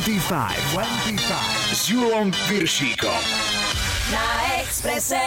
25, 0.00 0.56
25 0.72 1.76
s 1.76 1.88
Julom 1.88 2.32
Piršíkom. 2.48 3.20
Na 4.12 4.56
Exprese. 4.62 5.20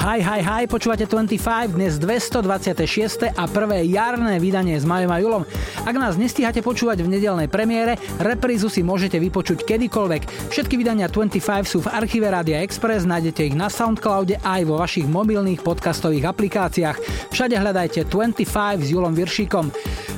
Hi, 0.00 0.24
hi, 0.24 0.40
hi, 0.40 0.64
počúvate 0.64 1.04
25, 1.04 1.76
dnes 1.76 2.00
226. 2.00 3.36
a 3.36 3.44
prvé 3.44 3.84
jarné 3.84 4.40
vydanie 4.40 4.80
s 4.80 4.88
Majom 4.88 5.12
a 5.12 5.20
Julom. 5.20 5.44
Ak 5.84 5.92
nás 5.92 6.16
nestíhate 6.16 6.64
počúvať 6.64 7.04
v 7.04 7.12
nedelnej 7.12 7.52
premiére, 7.52 8.00
reprízu 8.16 8.72
si 8.72 8.80
môžete 8.80 9.20
vypočuť 9.20 9.60
kedykoľvek. 9.68 10.48
Všetky 10.56 10.80
vydania 10.80 11.04
25 11.04 11.44
sú 11.68 11.84
v 11.84 11.92
archíve 11.92 12.32
Rádia 12.32 12.64
Express, 12.64 13.04
nájdete 13.04 13.52
ich 13.52 13.52
na 13.52 13.68
Soundcloude 13.68 14.40
aj 14.40 14.64
vo 14.64 14.80
vašich 14.80 15.04
mobilných 15.04 15.60
podcastových 15.60 16.32
aplikáciách. 16.32 17.28
Všade 17.28 17.60
hľadajte 17.60 18.08
25 18.08 18.80
s 18.80 18.88
Julom 18.88 19.12
Viršíkom. 19.12 19.68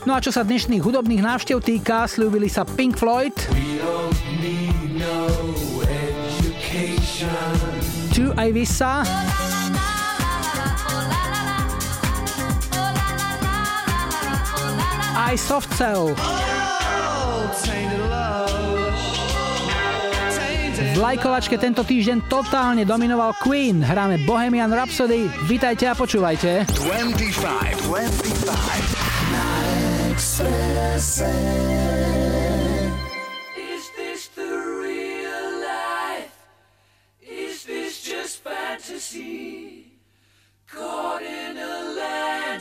No 0.06 0.14
a 0.14 0.22
čo 0.22 0.30
sa 0.30 0.46
dnešných 0.46 0.78
hudobných 0.78 1.26
návštev 1.26 1.58
týka, 1.58 2.06
slúbili 2.06 2.46
sa 2.46 2.62
Pink 2.62 3.02
Floyd, 3.02 3.34
Tu 8.14 8.30
Ivisa, 8.38 9.02
aj 15.32 15.40
Soft. 15.40 15.72
V 20.92 21.00
lajkovačke 21.00 21.56
tento 21.56 21.80
týždeň 21.88 22.28
totálne 22.28 22.84
dominoval 22.84 23.32
Queen. 23.40 23.80
Hráme 23.80 24.20
Bohemian 24.28 24.68
Rhapsody. 24.68 25.32
Vítajte 25.48 25.88
a 25.88 25.96
počúvajte. 25.96 26.68
25, 26.76 27.80
25. 27.88 29.32
Is 33.56 33.88
this 33.96 34.28
the 34.36 34.52
real 34.84 35.48
life? 35.64 36.36
Is 37.24 37.64
this 37.64 38.04
just 38.04 38.44
fantasy? 38.44 39.96
Caught 40.68 41.24
in 41.24 41.56
a 41.56 41.91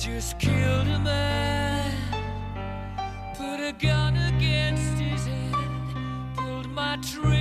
just 0.00 0.40
killed 0.40 0.88
a 0.88 0.98
man, 0.98 1.92
put 3.36 3.60
a 3.60 3.72
gun 3.78 4.16
against 4.34 4.98
his 4.98 5.26
head, 5.26 5.54
pulled 6.36 6.68
my 6.70 6.96
trigger, 6.96 7.39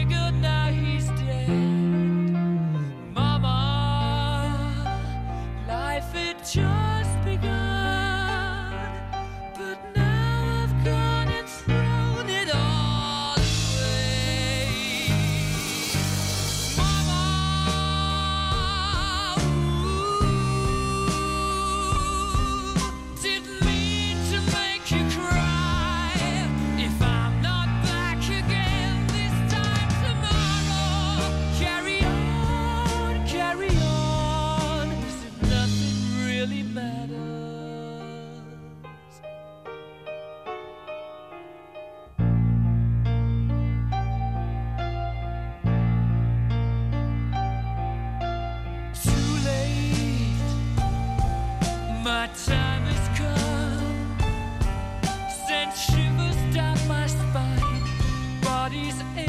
bodies 58.70 59.29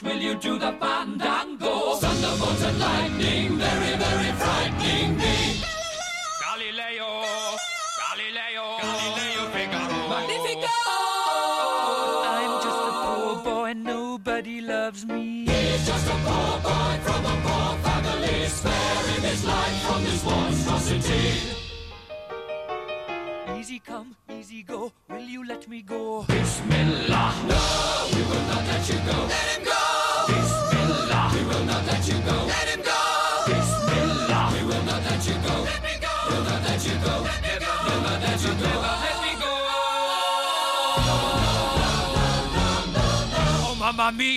Will 0.00 0.16
you 0.16 0.36
do 0.36 0.58
the 0.58 0.70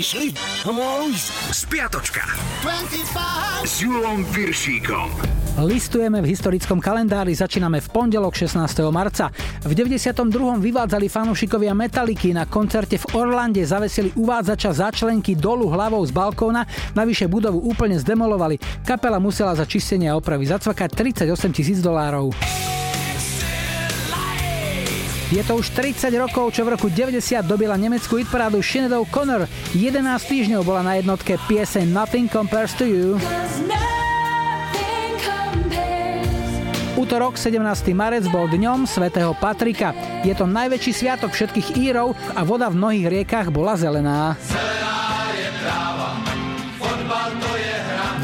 Išli? 0.00 0.32
Spiatočka. 1.52 2.24
25. 2.64 3.68
S 3.68 3.84
Julom 3.84 4.24
Viršíkom. 4.32 5.12
Listujeme 5.60 6.24
v 6.24 6.32
historickom 6.32 6.80
kalendári, 6.80 7.36
začíname 7.36 7.84
v 7.84 7.88
pondelok 7.92 8.32
16. 8.32 8.64
marca. 8.88 9.28
V 9.60 9.76
92. 9.76 10.24
vyvádzali 10.56 11.04
fanúšikovia 11.04 11.76
Metaliky 11.76 12.32
na 12.32 12.48
koncerte 12.48 12.96
v 12.96 13.12
Orlande, 13.12 13.60
zavesili 13.60 14.08
uvádzača 14.16 14.88
začlenky 14.88 15.36
dolu 15.36 15.68
hlavou 15.68 16.00
z 16.08 16.16
balkóna, 16.16 16.64
navyše 16.96 17.28
budovu 17.28 17.60
úplne 17.60 18.00
zdemolovali. 18.00 18.56
Kapela 18.88 19.20
musela 19.20 19.52
za 19.52 19.68
čistenie 19.68 20.08
a 20.08 20.16
opravy 20.16 20.48
zacvakať 20.48 20.96
38 20.96 21.28
tisíc 21.52 21.84
dolárov. 21.84 22.32
Je 25.30 25.46
to 25.46 25.62
už 25.62 25.70
30 25.78 26.10
rokov, 26.18 26.58
čo 26.58 26.66
v 26.66 26.74
roku 26.74 26.90
90 26.90 27.22
dobila 27.46 27.78
nemeckú 27.78 28.18
hitparádu 28.18 28.58
Sinead 28.66 28.98
O'Connor. 28.98 29.46
11 29.78 30.02
týždňov 30.26 30.66
bola 30.66 30.82
na 30.82 30.98
jednotke 30.98 31.38
pieseň 31.46 31.86
Nothing 31.86 32.26
Compares 32.26 32.74
to 32.74 32.82
You. 32.82 33.14
Útorok 36.98 37.38
17. 37.38 37.62
marec 37.94 38.26
bol 38.26 38.50
dňom 38.50 38.90
svätého 38.90 39.30
Patrika. 39.38 39.94
Je 40.26 40.34
to 40.34 40.50
najväčší 40.50 40.92
sviatok 40.98 41.30
všetkých 41.30 41.78
Írov 41.78 42.18
a 42.34 42.42
voda 42.42 42.66
v 42.66 42.82
mnohých 42.82 43.06
riekach 43.06 43.54
bola 43.54 43.78
zelená. 43.78 44.34
V 44.34 44.79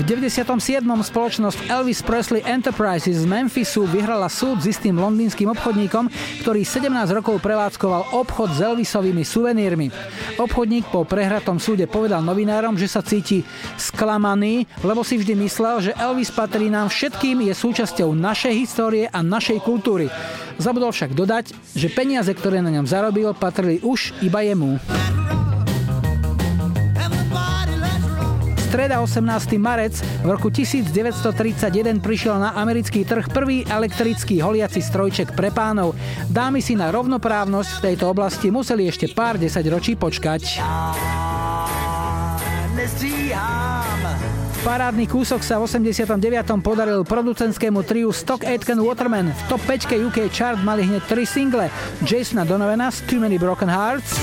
97. 0.07 0.87
spoločnosť 0.87 1.67
Elvis 1.67 1.99
Presley 1.99 2.39
Enterprises 2.47 3.19
z 3.19 3.27
Memphisu 3.27 3.91
vyhrala 3.91 4.31
súd 4.31 4.63
s 4.63 4.71
istým 4.71 4.95
londýnskym 5.03 5.51
obchodníkom, 5.51 6.07
ktorý 6.47 6.63
17 6.63 6.95
rokov 7.11 7.43
prevádzkoval 7.43 8.15
obchod 8.15 8.55
s 8.55 8.63
Elvisovými 8.63 9.27
suvenírmi. 9.27 9.91
Obchodník 10.39 10.87
po 10.95 11.03
prehratom 11.03 11.59
súde 11.59 11.91
povedal 11.91 12.23
novinárom, 12.23 12.79
že 12.79 12.87
sa 12.87 13.03
cíti 13.03 13.43
sklamaný, 13.75 14.71
lebo 14.87 15.03
si 15.03 15.19
vždy 15.19 15.35
myslel, 15.43 15.91
že 15.91 15.97
Elvis 15.99 16.31
patrí 16.31 16.71
nám 16.71 16.87
všetkým, 16.87 17.43
je 17.43 17.55
súčasťou 17.59 18.15
našej 18.15 18.55
histórie 18.55 19.11
a 19.11 19.27
našej 19.27 19.59
kultúry. 19.59 20.07
Zabudol 20.63 20.95
však 20.95 21.19
dodať, 21.19 21.51
že 21.75 21.91
peniaze, 21.91 22.31
ktoré 22.31 22.63
na 22.63 22.71
ňom 22.71 22.87
zarobil, 22.87 23.35
patrili 23.35 23.83
už 23.83 24.15
iba 24.23 24.39
jemu. 24.47 24.79
Streda 28.67 28.99
18. 28.99 29.63
marec 29.63 29.95
v 30.27 30.27
roku 30.27 30.51
1931 30.51 32.03
prišiel 32.03 32.35
na 32.35 32.51
americký 32.59 33.07
trh 33.07 33.31
prvý 33.31 33.63
elektrický 33.63 34.43
holiaci 34.43 34.83
strojček 34.83 35.39
pre 35.39 35.55
pánov. 35.55 35.95
Dámy 36.27 36.59
si 36.59 36.75
na 36.75 36.91
rovnoprávnosť 36.91 37.71
v 37.79 37.83
tejto 37.87 38.11
oblasti 38.11 38.51
museli 38.51 38.91
ešte 38.91 39.07
pár 39.15 39.39
desať 39.39 39.71
ročí 39.71 39.95
počkať. 39.95 40.59
Parádny 44.67 45.07
kúsok 45.07 45.47
sa 45.47 45.63
v 45.63 45.71
89. 45.71 46.19
podaril 46.59 47.07
producentskému 47.07 47.87
triu 47.87 48.11
Stock 48.11 48.43
Aitken 48.43 48.83
Waterman. 48.83 49.31
V 49.31 49.41
top 49.47 49.63
5 49.63 50.11
UK 50.11 50.27
chart 50.35 50.59
mali 50.67 50.83
hneď 50.83 51.07
tri 51.07 51.23
single. 51.23 51.71
Jasona 52.03 52.43
Donovana 52.43 52.91
z 52.91 52.99
Too 53.07 53.23
Many 53.23 53.39
Broken 53.39 53.71
Hearts, 53.71 54.19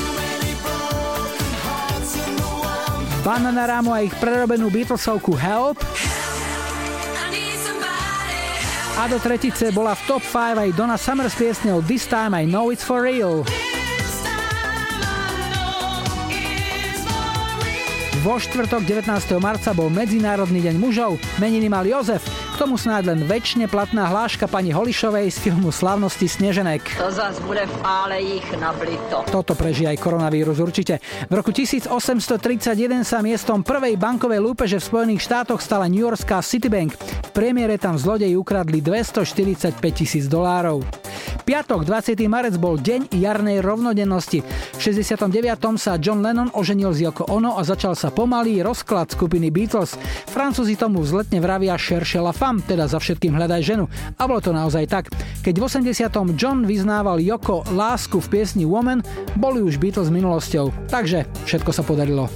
Bananaramo 3.24 3.96
a 3.96 4.04
ich 4.04 4.12
prerobenú 4.20 4.68
Beatlesovku 4.68 5.32
Help 5.40 5.80
a 9.00 9.08
do 9.08 9.16
tretice 9.16 9.72
bola 9.72 9.96
v 9.96 10.02
top 10.06 10.20
5 10.20 10.60
aj 10.60 10.70
Donna 10.76 11.00
Summer 11.00 11.32
s 11.32 11.40
piesňou 11.40 11.80
This 11.88 12.04
Time 12.04 12.36
I 12.36 12.44
Know 12.44 12.68
It's 12.76 12.84
For 12.84 13.00
Real. 13.00 13.48
Vo 18.28 18.36
štvrtok 18.40 18.84
19. 18.84 19.08
marca 19.40 19.72
bol 19.72 19.88
Medzinárodný 19.88 20.60
deň 20.60 20.76
mužov, 20.76 21.16
meniny 21.40 21.72
mal 21.72 21.88
Jozef, 21.88 22.28
k 22.54 22.62
tomu 22.62 22.78
snáď 22.78 23.10
len 23.10 23.26
väčšine 23.26 23.66
platná 23.66 24.06
hláška 24.06 24.46
pani 24.46 24.70
Holišovej 24.70 25.34
z 25.34 25.38
filmu 25.42 25.74
Slavnosti 25.74 26.30
Sneženek. 26.30 26.86
To 27.02 27.10
zas 27.10 27.42
bude 27.42 27.66
v 27.66 27.76
álejích 27.82 28.46
nablito. 28.62 29.26
Toto 29.26 29.58
prežije 29.58 29.90
aj 29.90 29.98
koronavírus 29.98 30.62
určite. 30.62 31.02
V 31.02 31.34
roku 31.34 31.50
1831 31.50 33.02
sa 33.02 33.26
miestom 33.26 33.66
prvej 33.66 33.98
bankovej 33.98 34.38
lúpeže 34.38 34.78
v 34.78 34.86
Spojených 34.86 35.26
štátoch 35.26 35.66
stala 35.66 35.90
New 35.90 36.06
Yorkská 36.06 36.46
Citibank. 36.46 36.94
V 36.94 37.32
priemiere 37.34 37.82
tam 37.82 37.98
zlodeji 37.98 38.38
ukradli 38.38 38.86
245 38.86 39.82
tisíc 39.90 40.30
dolárov. 40.30 40.86
Piatok, 41.44 41.84
20. 41.84 42.16
marec 42.32 42.56
bol 42.56 42.80
deň 42.80 43.12
jarnej 43.20 43.60
rovnodennosti. 43.60 44.46
V 44.78 44.80
69. 44.80 45.28
sa 45.76 46.00
John 46.00 46.24
Lennon 46.24 46.48
oženil 46.56 46.96
z 46.96 47.10
Yoko 47.10 47.28
Ono 47.36 47.60
a 47.60 47.68
začal 47.68 48.00
sa 48.00 48.16
pomalý 48.16 48.64
rozklad 48.64 49.12
skupiny 49.12 49.52
Beatles. 49.52 50.00
Francúzi 50.32 50.80
tomu 50.80 51.04
vzletne 51.04 51.44
vravia 51.44 51.76
cherche 51.76 52.22
femme, 52.44 52.60
teda 52.60 52.92
za 52.92 53.00
všetkým 53.00 53.40
hľadaj 53.40 53.62
ženu. 53.64 53.88
A 54.20 54.28
bolo 54.28 54.44
to 54.44 54.52
naozaj 54.52 54.84
tak. 54.92 55.08
Keď 55.48 55.56
v 55.56 55.64
80. 55.64 56.36
John 56.36 56.68
vyznával 56.68 57.24
Yoko 57.24 57.64
lásku 57.72 58.20
v 58.20 58.28
piesni 58.28 58.68
Woman, 58.68 59.00
boli 59.40 59.64
už 59.64 59.80
Beatles 59.80 60.12
minulosťou. 60.12 60.92
Takže 60.92 61.24
všetko 61.48 61.72
sa 61.72 61.88
podarilo. 61.88 62.28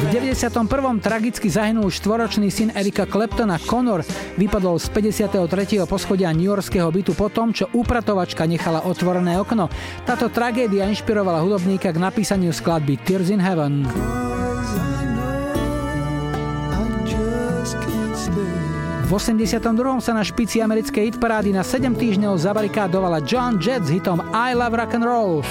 V 0.00 0.08
91. 0.08 0.64
tragicky 0.98 1.52
zahynul 1.52 1.92
štvoročný 1.92 2.48
syn 2.48 2.72
Erika 2.72 3.04
Claptona 3.04 3.60
Connor. 3.60 4.00
Vypadol 4.40 4.80
z 4.80 4.88
53. 4.96 5.84
poschodia 5.84 6.32
New 6.32 6.48
Yorkského 6.48 6.88
bytu 6.88 7.12
po 7.12 7.28
tom, 7.28 7.52
čo 7.52 7.68
upratovačka 7.76 8.48
nechala 8.48 8.80
otvorené 8.88 9.36
okno. 9.36 9.68
Táto 10.08 10.32
tragédia 10.32 10.88
inšpirovala 10.88 11.44
hudobníka 11.44 11.92
k 11.92 12.00
napísaniu 12.00 12.48
skladby 12.48 12.96
Tears 13.04 13.28
in 13.28 13.44
Heaven. 13.44 13.84
V 19.10 19.18
82. 19.18 19.58
sa 19.98 20.14
na 20.14 20.22
špici 20.22 20.62
americkej 20.62 21.10
hitparády 21.10 21.50
na 21.50 21.66
7 21.66 21.98
týždňov 21.98 22.46
zabarikádovala 22.46 23.18
John 23.26 23.58
Jett 23.58 23.82
s 23.82 23.90
hitom 23.90 24.22
I 24.30 24.54
Love 24.54 24.78
Rock 24.78 24.94
and 24.94 25.02
Roll. 25.02 25.42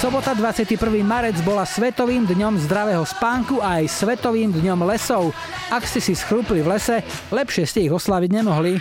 Sobota 0.00 0.32
21. 0.32 1.04
marec 1.04 1.36
bola 1.44 1.68
Svetovým 1.68 2.24
dňom 2.24 2.56
zdravého 2.64 3.04
spánku 3.04 3.60
a 3.60 3.84
aj 3.84 3.92
Svetovým 3.92 4.56
dňom 4.56 4.88
lesov. 4.88 5.36
Ak 5.68 5.84
ste 5.84 6.00
si 6.00 6.16
schrupli 6.16 6.64
v 6.64 6.80
lese, 6.80 7.04
lepšie 7.28 7.68
ste 7.68 7.84
ich 7.84 7.92
oslaviť 7.92 8.30
nemohli. 8.32 8.80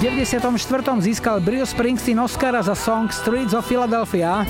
V 0.00 0.08
94. 0.08 0.56
získal 1.04 1.44
Bruce 1.44 1.76
Springsteen 1.76 2.16
Oscara 2.24 2.64
za 2.64 2.72
song 2.72 3.12
Streets 3.12 3.52
of 3.52 3.68
Philadelphia. 3.68 4.48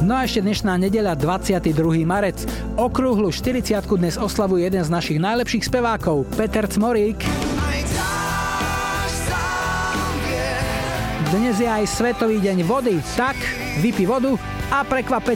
No 0.00 0.16
a 0.16 0.24
ešte 0.24 0.40
dnešná 0.40 0.80
nedeľa 0.80 1.12
22. 1.20 2.08
marec. 2.08 2.48
Okrúhlu 2.80 3.28
40 3.28 3.84
dnes 4.00 4.16
oslavuje 4.16 4.72
jeden 4.72 4.80
z 4.80 4.88
našich 4.88 5.20
najlepších 5.20 5.68
spevákov, 5.68 6.24
Peter 6.32 6.64
Cmorík. 6.64 7.28
Dnes 11.28 11.60
je 11.60 11.68
aj 11.68 11.84
Svetový 11.92 12.40
deň 12.40 12.64
vody, 12.64 13.04
tak 13.20 13.36
vypi 13.84 14.08
vodu 14.08 14.32
a 14.72 14.80
prekvap 14.80 15.28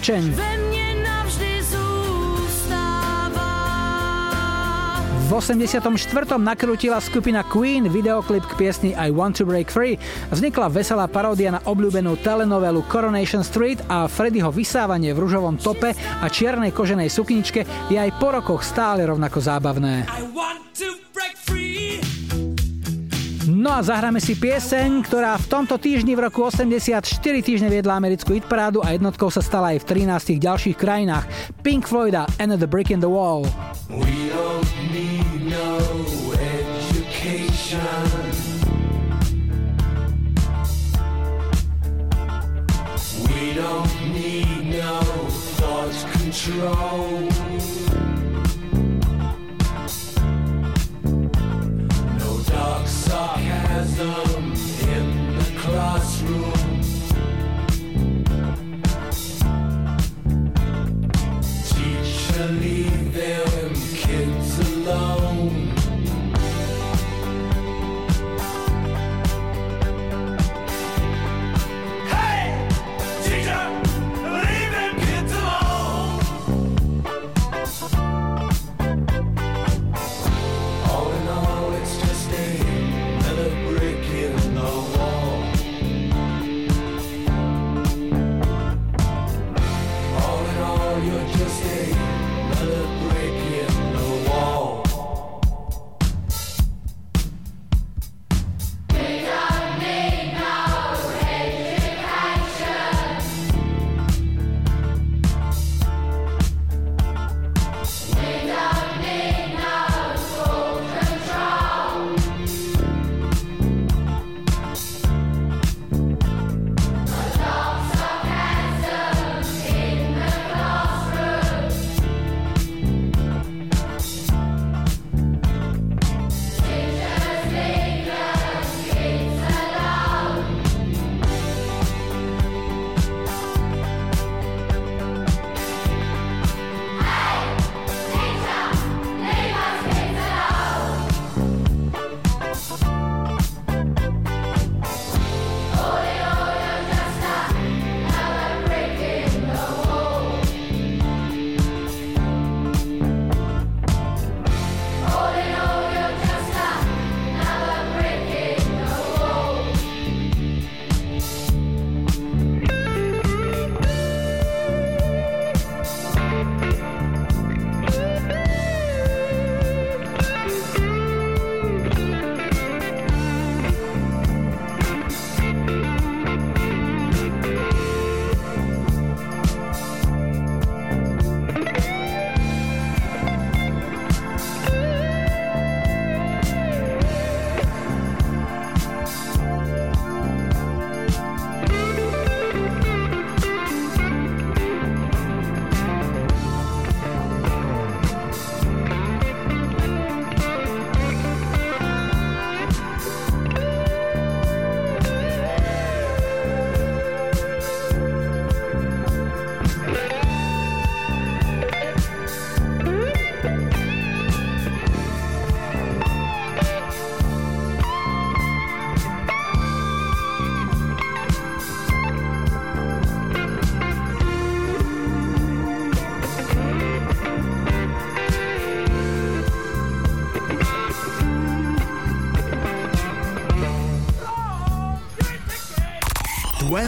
V 5.27 5.35
84. 5.35 5.91
nakrútila 6.39 7.03
skupina 7.03 7.43
Queen 7.43 7.91
videoklip 7.91 8.47
k 8.47 8.55
piesni 8.55 8.95
I 8.95 9.11
Want 9.11 9.35
to 9.35 9.43
Break 9.43 9.75
Free. 9.75 9.99
Vznikla 10.31 10.71
veselá 10.71 11.11
paródia 11.11 11.51
na 11.51 11.59
obľúbenú 11.67 12.15
telenovelu 12.23 12.87
Coronation 12.87 13.43
Street 13.43 13.83
a 13.91 14.07
Freddyho 14.07 14.55
vysávanie 14.55 15.11
v 15.11 15.27
ružovom 15.27 15.59
tope 15.59 15.99
a 15.99 16.27
čiernej 16.31 16.71
koženej 16.71 17.11
sukničke 17.11 17.67
je 17.91 17.99
aj 17.99 18.15
po 18.23 18.39
rokoch 18.39 18.63
stále 18.63 19.03
rovnako 19.03 19.43
zábavné. 19.43 20.07
I 20.07 20.23
want 20.31 20.63
to. 20.79 21.06
No 23.67 23.75
a 23.75 23.83
zahráme 23.83 24.23
si 24.23 24.39
pieseň, 24.39 25.03
ktorá 25.11 25.35
v 25.43 25.51
tomto 25.51 25.75
týždni 25.75 26.15
v 26.15 26.31
roku 26.31 26.47
84 26.47 27.03
týždne 27.19 27.67
viedla 27.67 27.99
americkú 27.99 28.39
hitparádu 28.39 28.79
a 28.79 28.95
jednotkou 28.95 29.27
sa 29.27 29.43
stala 29.43 29.75
aj 29.75 29.83
v 29.83 30.07
13 30.07 30.39
ďalších 30.39 30.79
krajinách. 30.79 31.27
Pink 31.67 31.91
Floyda 31.91 32.31
Another 32.39 32.71
Brick 32.71 32.95
in 32.95 33.03
the 33.03 33.11
Wall. 33.11 33.43
We 33.91 34.31
don't 34.31 34.71
need 34.95 35.51
no 35.51 35.83
education. 36.39 37.83
We 43.27 43.59
don't 43.59 43.95
need 44.15 44.79
no 44.79 45.03
thought 45.59 45.99
control. 46.15 47.46
Sarcasm 52.87 54.53
in 54.95 55.07
the 55.39 55.49
classroom. 55.61 56.81
Teacher, 61.69 62.49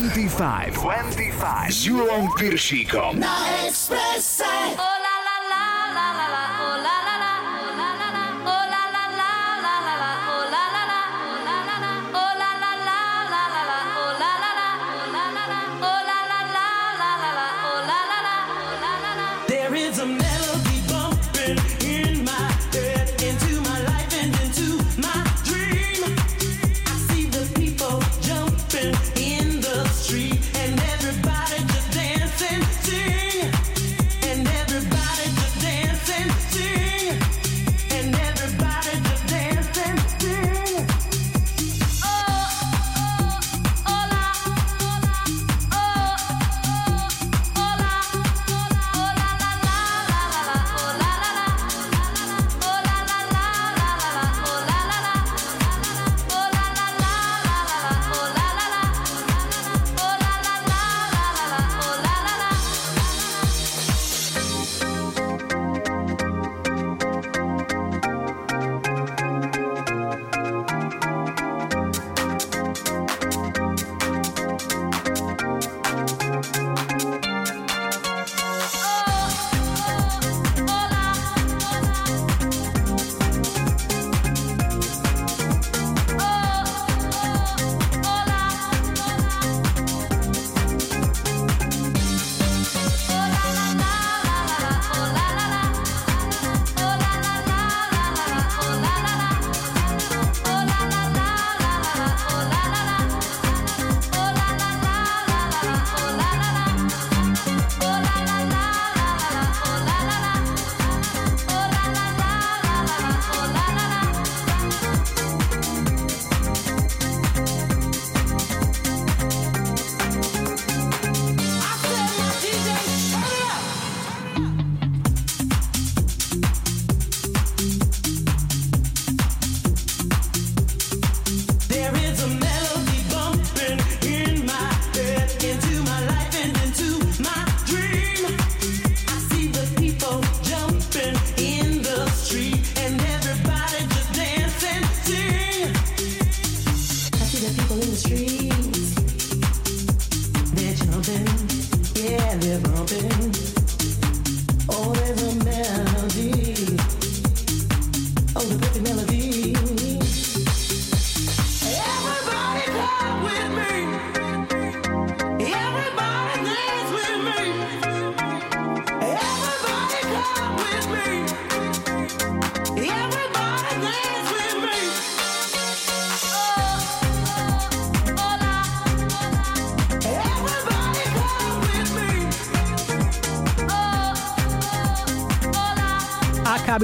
25. 0.00 0.75
25. 0.75 1.75
Z 1.75 1.85
Jurą 1.85 2.28
Pirsziką. 2.38 3.14
Na 3.14 3.37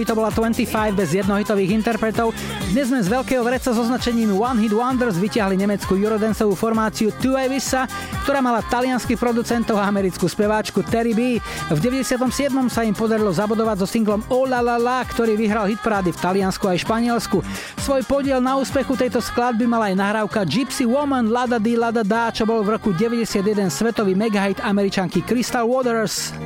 to 0.04 0.12
bola 0.12 0.28
25 0.28 0.92
bez 0.92 1.16
jednohitových 1.16 1.72
interpretov. 1.72 2.36
Dnes 2.70 2.92
sme 2.92 3.00
z 3.00 3.08
veľkého 3.08 3.40
vreca 3.40 3.72
so 3.72 3.82
značením 3.82 4.36
One 4.36 4.60
Hit 4.60 4.76
Wonders 4.76 5.16
vyťahli 5.16 5.56
nemeckú 5.56 5.96
eurodancovú 5.96 6.52
formáciu 6.52 7.08
Two 7.16 7.40
Visa, 7.48 7.88
ktorá 8.22 8.44
mala 8.44 8.60
talianských 8.60 9.16
producentov 9.16 9.80
a 9.80 9.88
americkú 9.88 10.28
speváčku 10.28 10.84
Terry 10.84 11.16
B. 11.16 11.40
V 11.72 11.78
97. 11.80 12.20
sa 12.68 12.84
im 12.84 12.92
podarilo 12.92 13.32
zabodovať 13.32 13.76
so 13.80 13.88
singlom 13.88 14.20
Oh 14.28 14.44
La 14.44 14.60
La 14.60 14.76
La, 14.76 15.00
ktorý 15.08 15.40
vyhral 15.40 15.72
hitparády 15.72 16.12
v 16.12 16.18
Taliansku 16.20 16.68
aj 16.68 16.84
Španielsku. 16.84 17.40
Svoj 17.80 18.04
podiel 18.04 18.44
na 18.44 18.60
úspechu 18.60 18.92
tejto 19.00 19.24
skladby 19.24 19.64
mala 19.64 19.88
aj 19.88 19.96
nahrávka 19.96 20.44
Gypsy 20.44 20.84
Woman 20.84 21.32
Lada 21.32 21.56
Di 21.56 21.80
Lada 21.80 22.04
Da, 22.04 22.28
čo 22.28 22.44
bol 22.44 22.60
v 22.60 22.76
roku 22.76 22.92
91 22.92 23.40
svetový 23.72 24.12
megahit 24.12 24.60
američanky 24.60 25.24
Crystal 25.24 25.64
Waters. 25.64 26.43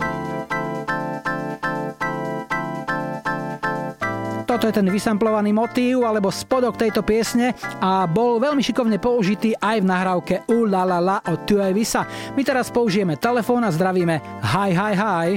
Toto 4.58 4.74
je 4.74 4.82
ten 4.82 4.90
vysamplovaný 4.90 5.54
motív 5.54 6.02
alebo 6.02 6.34
spodok 6.34 6.74
tejto 6.74 7.06
piesne 7.06 7.54
a 7.78 8.10
bol 8.10 8.42
veľmi 8.42 8.58
šikovne 8.58 8.98
použitý 8.98 9.54
aj 9.54 9.78
v 9.78 9.86
nahrávke 9.86 10.34
U 10.50 10.66
la 10.66 10.82
la 10.82 10.98
la 10.98 11.16
od 11.30 11.46
Tue 11.46 11.70
Visa. 11.70 12.02
My 12.34 12.42
teraz 12.42 12.66
použijeme 12.66 13.14
telefón 13.14 13.62
a 13.62 13.70
zdravíme 13.70 14.18
hi 14.42 14.74
hi 14.74 14.94
hi. 14.98 15.28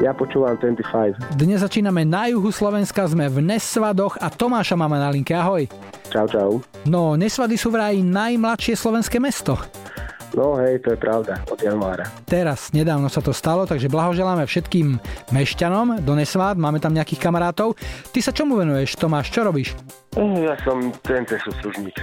Ja 0.00 0.16
počúvam 0.16 0.56
25. 0.56 1.36
Dnes 1.36 1.60
začíname 1.60 2.08
na 2.08 2.32
juhu 2.32 2.48
Slovenska, 2.48 3.04
sme 3.04 3.28
v 3.28 3.44
Nesvadoch 3.44 4.16
a 4.24 4.32
Tomáša 4.32 4.72
máme 4.72 4.96
na 5.04 5.12
linke. 5.12 5.36
Ahoj. 5.36 5.68
Čau, 6.08 6.24
čau. 6.24 6.50
No, 6.88 7.12
Nesvady 7.12 7.60
sú 7.60 7.68
vraj 7.68 8.00
najmladšie 8.00 8.72
slovenské 8.72 9.20
mesto. 9.20 9.60
No 10.36 10.60
hej, 10.60 10.84
to 10.84 10.92
je 10.92 10.98
pravda, 11.00 11.40
od 11.48 11.56
januára. 11.56 12.04
Teraz, 12.28 12.68
nedávno 12.76 13.08
sa 13.08 13.24
to 13.24 13.32
stalo, 13.32 13.64
takže 13.64 13.88
blahoželáme 13.88 14.44
všetkým 14.44 15.00
mešťanom 15.32 16.04
do 16.04 16.12
Nesvád, 16.12 16.60
máme 16.60 16.76
tam 16.76 16.92
nejakých 16.92 17.24
kamarátov. 17.24 17.72
Ty 18.12 18.20
sa 18.20 18.36
čomu 18.36 18.60
venuješ, 18.60 19.00
Tomáš, 19.00 19.32
čo 19.32 19.48
robíš? 19.48 19.72
Eh, 20.12 20.44
ja 20.44 20.52
som 20.60 20.92
CNC 21.08 21.40
sústružník. 21.40 21.96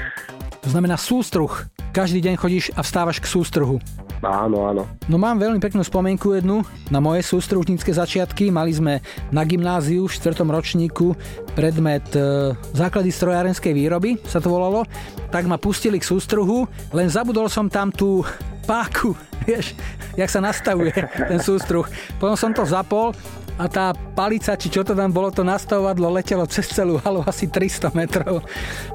To 0.63 0.71
znamená 0.71 0.95
sústruh. 0.95 1.67
Každý 1.91 2.23
deň 2.23 2.39
chodíš 2.39 2.71
a 2.73 2.82
vstávaš 2.82 3.19
k 3.19 3.28
sústruhu. 3.28 3.84
Áno, 4.23 4.63
áno. 4.63 4.88
No 5.12 5.19
mám 5.19 5.36
veľmi 5.36 5.60
peknú 5.60 5.84
spomienku 5.84 6.32
jednu 6.39 6.63
na 6.88 7.04
moje 7.04 7.28
sústružnícke 7.28 7.91
začiatky. 7.91 8.47
Mali 8.47 8.71
sme 8.71 9.04
na 9.36 9.43
gymnáziu 9.43 10.08
v 10.08 10.15
4. 10.15 10.39
ročníku 10.47 11.19
predmet 11.52 12.08
e, 12.15 12.56
základy 12.71 13.12
strojárenskej 13.12 13.76
výroby, 13.76 14.15
sa 14.23 14.39
to 14.39 14.47
volalo. 14.47 14.88
Tak 15.28 15.43
ma 15.43 15.60
pustili 15.60 15.99
k 15.99 16.08
sústruhu, 16.08 16.63
len 16.95 17.12
zabudol 17.12 17.52
som 17.52 17.67
tam 17.67 17.91
tú 17.91 18.23
páku, 18.63 19.12
vieš, 19.43 19.76
jak 20.15 20.32
sa 20.32 20.39
nastavuje 20.39 20.95
ten 21.28 21.43
sústruh. 21.43 21.84
Potom 22.15 22.39
som 22.39 22.56
to 22.56 22.63
zapol 22.63 23.12
a 23.58 23.66
tá 23.70 23.94
palica, 23.94 24.58
či 24.58 24.68
čo 24.74 24.82
to 24.82 24.98
tam 24.98 25.13
bolo, 25.13 25.30
to 25.30 25.46
nastavovadlo 25.46 26.10
letelo 26.10 26.46
cez 26.50 26.70
celú 26.70 26.98
halu 27.02 27.22
asi 27.26 27.46
300 27.50 27.94
metrov. 27.94 28.42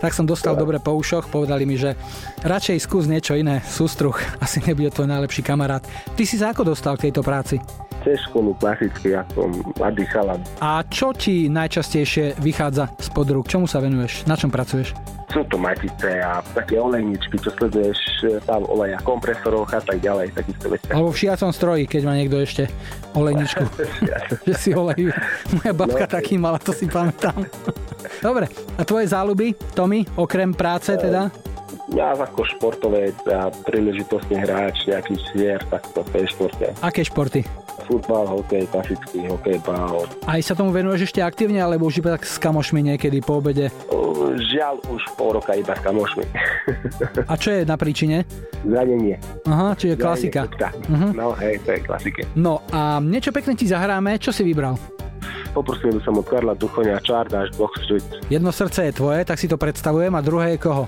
Tak 0.03 0.13
som 0.15 0.27
dostal 0.27 0.59
dobre 0.59 0.83
po 0.83 0.95
ušoch, 0.99 1.31
povedali 1.31 1.63
mi, 1.65 1.79
že 1.79 1.95
radšej 2.43 2.83
skús 2.83 3.07
niečo 3.07 3.39
iné, 3.39 3.63
sústruh, 3.65 4.15
asi 4.45 4.59
nebude 4.67 4.91
tvoj 4.91 5.09
najlepší 5.09 5.43
kamarát. 5.47 5.83
Ty 6.15 6.23
si 6.27 6.37
sa 6.37 6.51
ako 6.51 6.75
dostal 6.75 6.99
k 6.99 7.11
tejto 7.11 7.23
práci? 7.23 7.88
Cez 8.09 8.25
školu 8.25 8.57
klasicky 8.57 9.13
ako 9.13 9.53
mladý 9.77 10.09
chalan. 10.09 10.41
A 10.65 10.81
čo 10.89 11.13
ti 11.13 11.53
najčastejšie 11.53 12.41
vychádza 12.41 12.89
z 12.97 13.09
podrúk? 13.13 13.45
Čomu 13.45 13.69
sa 13.69 13.85
venuješ? 13.85 14.25
Na 14.25 14.33
čom 14.33 14.49
pracuješ? 14.49 14.97
Sú 15.29 15.45
to 15.53 15.61
matice 15.61 16.17
a 16.25 16.41
také 16.57 16.81
olejničky, 16.81 17.37
čo 17.37 17.53
sleduješ 17.53 18.01
e, 18.25 18.41
tam 18.49 18.65
oleja 18.65 18.97
kompresorov 19.05 19.69
a 19.69 19.85
tak 19.85 20.01
ďalej, 20.01 20.33
takisto 20.33 20.73
veci. 20.73 20.89
Alebo 20.89 21.13
v 21.13 21.21
šiacom 21.21 21.53
stroji, 21.53 21.85
keď 21.85 22.03
má 22.09 22.17
niekto 22.17 22.41
ešte 22.41 22.73
olejničku. 23.13 23.65
že 24.49 24.55
si 24.57 24.73
olejú. 24.73 25.13
Moja 25.61 25.73
babka 25.77 26.09
no, 26.09 26.15
taký 26.17 26.41
mala, 26.41 26.57
to 26.57 26.73
si 26.73 26.89
pamätám. 26.89 27.45
Dobre, 28.25 28.49
a 28.81 28.89
tvoje 28.89 29.05
záľuby, 29.05 29.53
Tomi, 29.77 30.09
okrem 30.17 30.57
práce 30.57 30.97
teda? 30.97 31.29
Ja 31.97 32.13
ako 32.13 32.45
športovec 32.45 33.17
a 33.33 33.49
príležitostný 33.65 34.45
hráč 34.45 34.85
nejakých 34.85 35.23
hier, 35.33 35.61
tak 35.73 35.89
to 35.97 36.05
je 36.13 36.29
športe. 36.29 36.67
Aké 36.85 37.01
športy? 37.01 37.41
Futbal, 37.89 38.29
hokej, 38.29 38.69
klasický 38.69 39.25
hokej, 39.25 39.57
bál. 39.65 40.05
Aj 40.29 40.41
sa 40.45 40.53
tomu 40.53 40.69
venuješ 40.69 41.09
ešte 41.09 41.25
aktívne, 41.25 41.65
alebo 41.65 41.89
už 41.89 42.05
iba 42.05 42.13
tak 42.13 42.29
s 42.29 42.37
kamošmi 42.37 42.93
niekedy 42.93 43.25
po 43.25 43.41
obede? 43.41 43.73
Žiaľ, 44.37 44.85
už 44.93 45.03
pol 45.17 45.41
roka 45.41 45.57
iba 45.57 45.73
s 45.73 45.81
kamošmi. 45.81 46.25
A 47.25 47.33
čo 47.41 47.57
je 47.57 47.65
na 47.65 47.81
príčine? 47.81 48.29
Zranenie. 48.69 49.17
Aha, 49.49 49.73
čiže 49.73 49.97
klasika. 49.97 50.45
Uh-huh. 50.45 51.17
No 51.17 51.33
hej, 51.41 51.57
to 51.65 51.73
je 51.73 51.81
klasika. 51.81 52.21
No 52.37 52.61
a 52.69 53.01
niečo 53.01 53.33
pekné 53.33 53.57
ti 53.57 53.65
zahráme, 53.65 54.21
čo 54.21 54.29
si 54.29 54.45
vybral? 54.45 54.77
Poprosil 55.57 55.95
by 55.97 56.01
som 56.05 56.15
od 56.21 56.27
Karla 56.29 56.55
Duchoňa 56.55 57.01
Čardáš 57.03 57.53
Box 57.57 57.85
Street. 57.85 58.05
Jedno 58.29 58.53
srdce 58.53 58.89
je 58.89 58.93
tvoje, 58.93 59.25
tak 59.25 59.41
si 59.41 59.49
to 59.49 59.57
predstavujem 59.57 60.13
a 60.15 60.21
druhé 60.21 60.57
je 60.57 60.59
koho? 60.61 60.85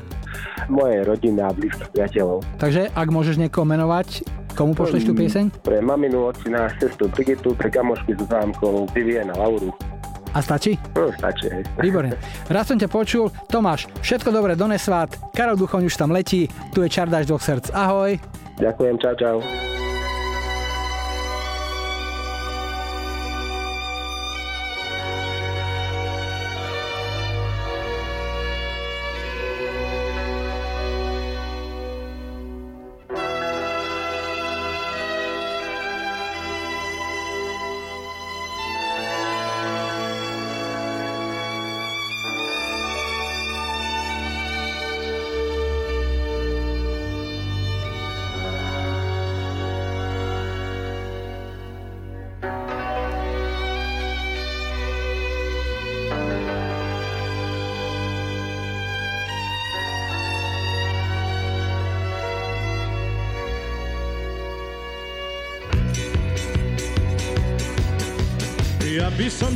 Moje 0.70 1.02
rodina 1.02 1.50
a 1.50 1.52
blízkych 1.52 1.90
priateľov. 1.90 2.44
Takže 2.60 2.92
ak 2.94 3.08
môžeš 3.10 3.40
niekoho 3.40 3.66
menovať, 3.66 4.22
komu 4.54 4.76
pošleš 4.76 5.08
tú 5.08 5.12
pieseň? 5.16 5.64
Pre 5.64 5.78
maminu, 5.82 6.30
ocina, 6.30 6.70
sestru 6.78 7.10
Brigitu, 7.10 7.56
pre 7.56 7.72
kamošky 7.72 8.14
s 8.14 8.22
zámkou, 8.28 8.86
Viviana, 8.94 9.34
Lauru. 9.34 9.74
A 10.30 10.38
stačí? 10.38 10.78
No, 10.94 11.10
stačí. 11.10 11.50
Výborne. 11.84 12.14
Raz 12.46 12.70
som 12.70 12.78
ťa 12.78 12.86
počul. 12.86 13.34
Tomáš, 13.50 13.90
všetko 13.98 14.30
dobré 14.30 14.54
do 14.54 14.70
Nesvát. 14.70 15.10
Karol 15.34 15.58
Duchoň 15.58 15.90
už 15.90 15.98
tam 15.98 16.14
letí. 16.14 16.46
Tu 16.70 16.86
je 16.86 16.88
Čardáš 16.88 17.26
dvoch 17.26 17.42
srdc. 17.42 17.74
Ahoj. 17.74 18.14
Ďakujem, 18.62 18.94
čau, 19.02 19.14
čau. 19.18 19.36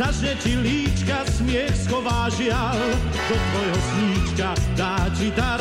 Zažne 0.00 0.32
ti 0.40 0.56
líčka, 0.56 1.28
smiech 1.28 1.76
schová 1.76 2.32
žial, 2.32 2.80
do 3.12 3.36
tvojho 3.36 3.78
sníčka 3.84 4.48
dá 4.72 4.96
ti 5.12 5.28
dar, 5.36 5.60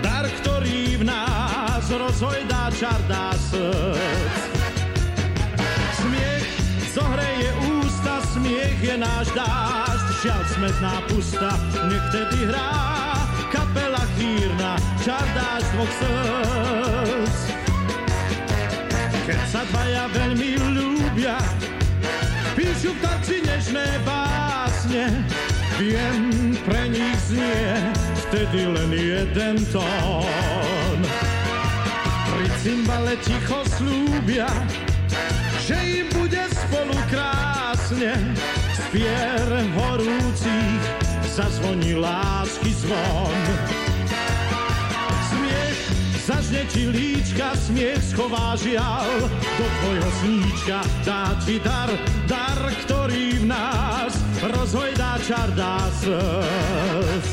dar, 0.00 0.24
ktorý 0.40 0.96
v 0.96 1.04
nás 1.04 1.84
rozhojdá 1.92 2.72
čar 2.80 2.96
dá 3.12 3.36
srdc. 3.36 4.40
Smiech 6.00 6.48
zohreje 6.96 7.52
ústa, 7.76 8.24
smiech 8.32 8.80
je 8.80 8.96
náš 8.96 9.28
dážď, 9.36 10.06
žiaľ 10.24 10.42
smetná 10.56 10.94
pusta, 11.04 11.52
nech 11.84 12.06
tedy 12.08 12.40
hrá 12.48 12.72
kapela 13.52 14.00
chýrna, 14.16 14.80
čar 15.04 15.28
dáš 15.36 15.60
dvoch 15.76 15.92
srdc. 16.00 17.36
Keď 19.28 19.40
sa 19.44 19.60
dvaja 19.68 20.08
veľmi 20.08 20.50
ľúbia, 20.72 21.36
píšu 22.64 22.96
v 22.96 23.00
tanci 23.04 23.36
nežné 23.44 23.84
básne, 24.08 25.12
viem, 25.76 26.56
pre 26.64 26.88
nich 26.88 27.18
znie 27.28 27.92
vtedy 28.24 28.64
len 28.64 28.90
jeden 28.96 29.60
tón. 29.68 30.98
Pri 32.32 32.46
cymbale 32.64 33.20
ticho 33.20 33.60
slúbia, 33.76 34.48
že 35.68 35.76
im 35.76 36.08
bude 36.16 36.40
spolu 36.64 36.96
krásne, 37.12 38.16
spier 38.72 39.44
horúcich 39.76 40.82
zazvoní 41.36 42.00
lásky 42.00 42.72
zvon. 42.72 43.83
Zažne 46.54 46.70
ti 46.70 46.86
líčka, 46.86 47.50
smiech 47.66 48.14
schová 48.14 48.54
žial, 48.54 49.10
do 49.58 49.66
tvojho 49.66 50.10
sníčka 50.22 50.86
dá 51.02 51.34
ti 51.42 51.58
dar, 51.58 51.90
dar, 52.30 52.70
ktorý 52.86 53.42
v 53.42 53.50
nás 53.50 54.14
rozhojdá 54.38 55.18
čar 55.26 55.50
dá 55.58 55.82
slz. 55.98 57.26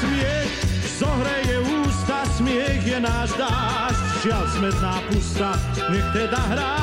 Smiech 0.00 0.52
zohreje 0.96 1.60
ústa, 1.84 2.24
smiech 2.40 2.80
je 2.80 2.96
náš 2.96 3.28
dážď, 3.36 4.00
žiaľ 4.24 4.44
smetná 4.56 4.94
pusta, 5.12 5.50
nech 5.92 6.08
teda 6.16 6.40
hrá 6.56 6.80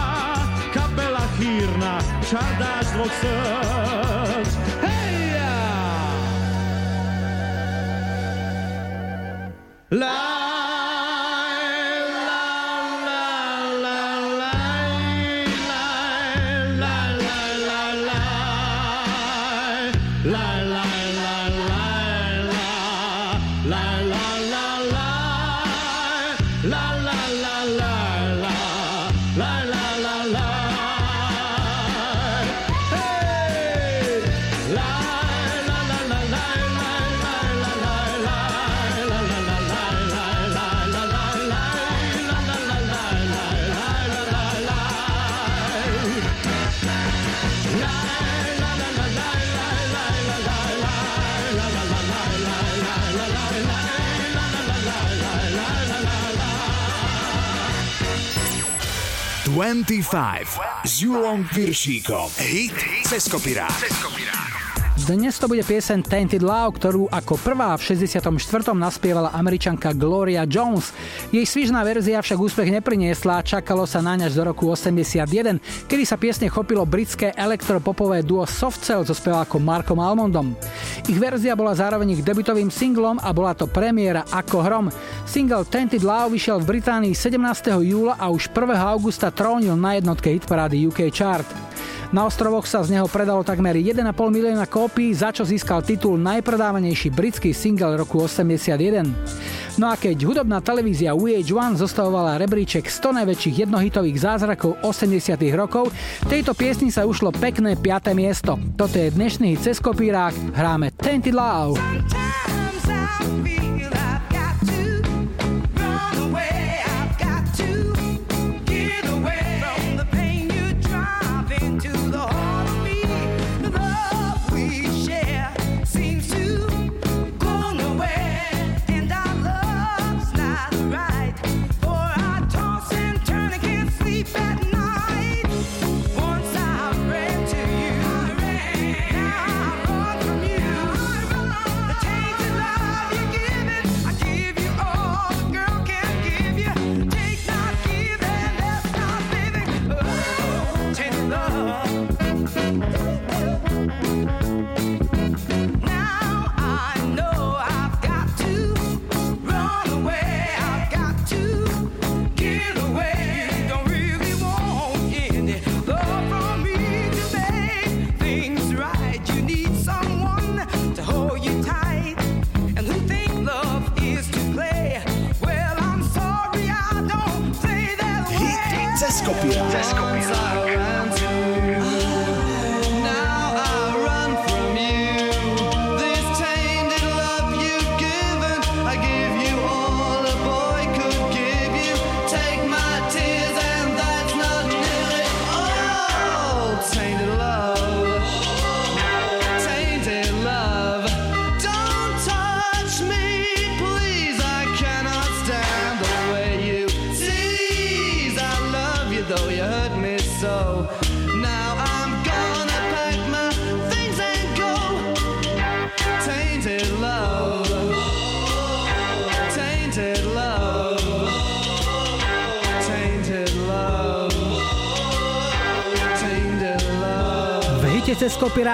kapela 0.77 1.25
chýrna, 1.41 2.05
čar 2.29 2.49
dáš 2.61 2.85
dvoch 2.93 3.13
srdc. 3.17 4.51
Hej! 4.85 5.05
S 60.83 60.99
Julom 60.99 61.47
Piršíkom. 61.53 62.29
Hit 62.37 62.75
cez 63.03 63.27
kopirát. 63.27 63.71
Dnes 65.05 65.37
to 65.37 65.45
bude 65.45 65.61
piesen 65.61 66.01
Tainted 66.01 66.41
Love, 66.41 66.81
ktorú 66.81 67.05
ako 67.13 67.37
prvá 67.37 67.77
v 67.77 67.93
64. 67.93 68.25
naspievala 68.73 69.29
američanka 69.37 69.93
Gloria 69.93 70.49
Jones. 70.49 70.97
Jej 71.29 71.45
svižná 71.45 71.85
verzia 71.85 72.17
však 72.17 72.33
úspech 72.33 72.73
nepriniesla, 72.73 73.45
čakalo 73.45 73.85
sa 73.85 74.01
na 74.01 74.17
ňaž 74.17 74.33
do 74.33 74.49
roku 74.49 74.65
81, 74.65 75.61
kedy 75.85 76.03
sa 76.09 76.17
piesne 76.17 76.49
chopilo 76.49 76.89
britské 76.89 77.37
elektropopové 77.37 78.25
duo 78.25 78.49
Soft 78.49 78.81
Cell 78.81 79.05
so 79.05 79.13
spevákom 79.13 79.61
Markom 79.61 80.01
Almondom. 80.01 80.57
Ich 81.05 81.21
verzia 81.21 81.53
bola 81.53 81.77
zároveň 81.77 82.17
ich 82.17 82.25
debutovým 82.25 82.73
singlom 82.73 83.21
a 83.21 83.29
bola 83.29 83.53
to 83.53 83.69
premiéra 83.69 84.25
ako 84.33 84.57
hrom. 84.65 84.89
Single 85.29 85.69
Tainted 85.69 86.01
Love 86.01 86.33
vyšiel 86.33 86.65
v 86.65 86.81
Británii 86.81 87.13
17. 87.13 87.77
júla 87.85 88.17
a 88.17 88.33
už 88.33 88.49
1. 88.49 88.73
augusta 88.73 89.29
trónil 89.29 89.77
na 89.77 90.01
jednotke 90.01 90.33
hitparády 90.33 90.81
UK 90.89 91.13
Chart. 91.13 91.45
Na 92.13 92.29
ostrovoch 92.29 92.69
sa 92.69 92.85
z 92.85 92.93
neho 92.93 93.09
predalo 93.09 93.41
takmer 93.41 93.73
1,5 93.73 94.05
milióna 94.29 94.69
kópií, 94.69 95.13
za 95.15 95.33
čo 95.33 95.41
získal 95.41 95.81
titul 95.81 96.21
najpredávanejší 96.21 97.09
britský 97.09 97.55
single 97.55 97.97
roku 97.97 98.21
81. 98.21 99.09
No 99.75 99.91
a 99.91 99.99
keď 99.99 100.23
hudobná 100.23 100.63
televízia 100.63 101.11
VH1 101.11 101.75
zostavovala 101.75 102.39
rebríček 102.39 102.87
100 102.87 103.19
najväčších 103.23 103.55
jednohitových 103.67 104.17
zázrakov 104.23 104.79
80 104.85 105.35
rokov, 105.51 105.91
tejto 106.31 106.55
piesni 106.55 106.93
sa 106.93 107.03
ušlo 107.03 107.35
pekné 107.35 107.75
5. 107.75 108.15
miesto. 108.15 108.55
Toto 108.79 108.95
je 108.95 109.11
dnešný 109.11 109.59
cez 109.59 109.83
kopírák, 109.83 110.55
hráme 110.55 110.95
Tainted 110.95 111.35
Love. 111.35 111.75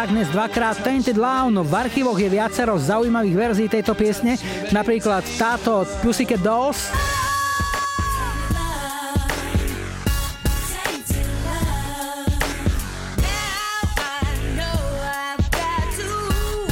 Dnes 0.10 0.32
dvakrát 0.34 0.82
Tainted 0.82 1.20
Love, 1.20 1.54
no 1.54 1.62
v 1.62 1.74
archívoch 1.76 2.18
je 2.18 2.26
viacero 2.32 2.80
zaujímavých 2.80 3.36
verzií 3.38 3.68
tejto 3.70 3.94
piesne, 3.94 4.40
napríklad 4.74 5.22
táto 5.38 5.86
od 5.86 5.90
Pussycat 6.02 6.42
Dolls, 6.42 6.90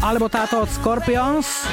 alebo 0.02 0.26
táto 0.32 0.65
od 0.65 0.70
Scorpions. 0.72 1.68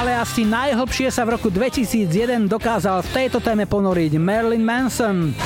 Ale 0.00 0.16
asi 0.16 0.48
najhlbšie 0.48 1.12
sa 1.12 1.28
v 1.28 1.36
roku 1.36 1.52
2001 1.52 2.48
dokázal 2.48 3.04
v 3.04 3.08
tejto 3.12 3.36
téme 3.36 3.68
ponoriť 3.68 4.16
Marilyn 4.16 4.64
Manson. 4.64 5.36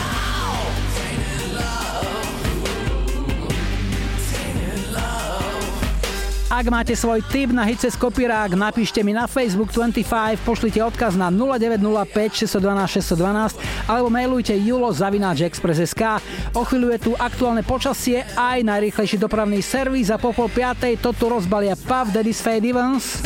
Ak 6.55 6.71
máte 6.71 6.95
svoj 6.95 7.19
tip 7.35 7.51
na 7.51 7.67
hit 7.67 7.83
cez 7.83 7.99
kopírák, 7.99 8.55
napíšte 8.55 9.03
mi 9.03 9.11
na 9.11 9.27
Facebook 9.27 9.75
25, 9.75 10.07
pošlite 10.47 10.79
odkaz 10.87 11.19
na 11.19 11.27
0905 11.27 12.47
612 12.47 13.59
612 13.59 13.59
alebo 13.85 14.09
mailujte 14.09 14.57
julo 14.57 14.89
zavináč 14.93 15.45
express.sk. 15.45 16.21
O 16.57 16.63
chvíľu 16.65 16.95
je 16.97 16.99
tu 17.11 17.13
aktuálne 17.17 17.61
počasie 17.67 18.25
aj 18.37 18.65
najrýchlejší 18.65 19.17
dopravný 19.21 19.61
servis 19.61 20.09
a 20.09 20.17
po 20.17 20.33
pol 20.33 20.49
piatej 20.49 21.01
to 21.01 21.13
tu 21.13 21.29
rozbalia 21.29 21.77
Puff 21.77 22.13
Daddy's 22.13 22.41
Fade 22.41 22.65
Evans. 22.65 23.21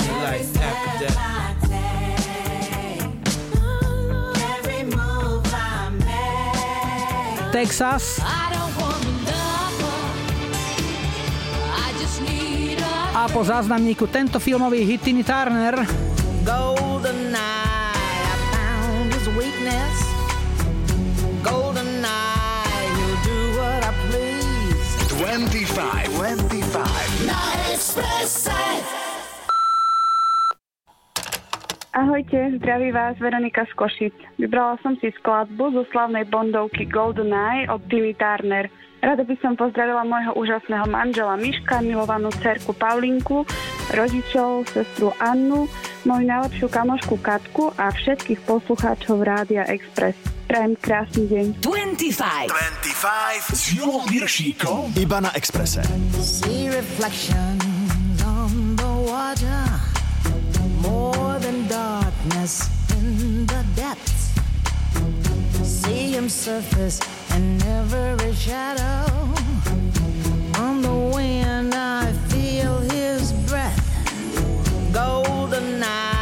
Texas. 7.48 8.22
A 13.18 13.26
po 13.26 13.42
záznamníku 13.42 14.06
tento 14.06 14.38
filmový 14.38 14.86
hit 14.86 15.02
Tiny 15.02 15.26
Turner. 15.26 15.74
Golden 16.46 17.34
Golden 21.42 22.04
eye, 22.04 22.88
he'll 22.98 23.20
do 23.22 23.38
what 23.58 23.84
I 23.84 23.92
please. 24.10 24.90
25, 25.22 26.10
25. 26.18 27.26
Na 27.26 27.38
Expresse. 27.70 28.50
Ahojte, 31.92 32.50
zdraví 32.56 32.92
vás 32.92 33.18
Veronika 33.18 33.64
z 33.64 33.72
Košic. 33.72 34.14
Vybrala 34.38 34.78
som 34.82 34.94
si 34.98 35.10
skladbu 35.18 35.74
zo 35.74 35.82
slavnej 35.90 36.26
bondovky 36.30 36.86
Golden 36.86 37.34
Eye 37.34 37.66
od 37.70 37.82
Timmy 37.90 38.14
Turner. 38.14 38.70
Rada 39.02 39.22
by 39.22 39.34
som 39.42 39.54
pozdravila 39.54 40.02
môjho 40.06 40.34
úžasného 40.34 40.86
manžela 40.90 41.38
Miška, 41.38 41.82
milovanú 41.82 42.30
cerku 42.42 42.74
Paulinku, 42.74 43.46
rodičov, 43.94 44.66
sestru 44.74 45.14
Annu, 45.22 45.70
moju 46.02 46.24
najlepšiu 46.26 46.66
kamošku 46.66 47.18
Katku 47.22 47.70
a 47.78 47.94
všetkých 47.94 48.42
poslucháčov 48.42 49.22
Rádia 49.22 49.66
Express. 49.66 50.37
Prajem 50.48 50.74
krásny 50.80 51.28
deň. 51.28 51.46
25. 51.60 52.48
25 52.48 53.52
s 53.52 53.62
Julom 53.76 54.08
Viršíkom. 54.08 54.96
Iba 54.96 55.20
na 55.20 55.30
Exprese. 55.36 55.84
See 56.24 56.72
reflections 56.72 58.24
on 58.24 58.72
the 58.80 58.92
water 59.04 59.62
More 60.80 61.36
than 61.38 61.68
darkness 61.68 62.72
in 62.96 63.44
the 63.44 63.60
depths 63.76 64.32
See 65.64 66.12
him 66.16 66.28
surface 66.28 67.00
in 67.36 67.60
every 67.62 68.32
shadow. 68.34 69.04
On 70.58 70.80
the 70.80 70.96
wind, 71.14 71.74
I 71.74 72.12
feel 72.28 72.80
his 72.88 73.32
breath. 73.48 73.78
Golden 74.92 75.82
eye, 75.82 76.17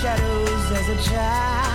shadows 0.00 0.72
as 0.72 0.88
a 0.88 1.10
child. 1.10 1.69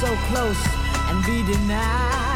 So 0.00 0.14
close 0.30 0.64
and 1.08 1.24
be 1.26 1.42
denied. 1.42 2.27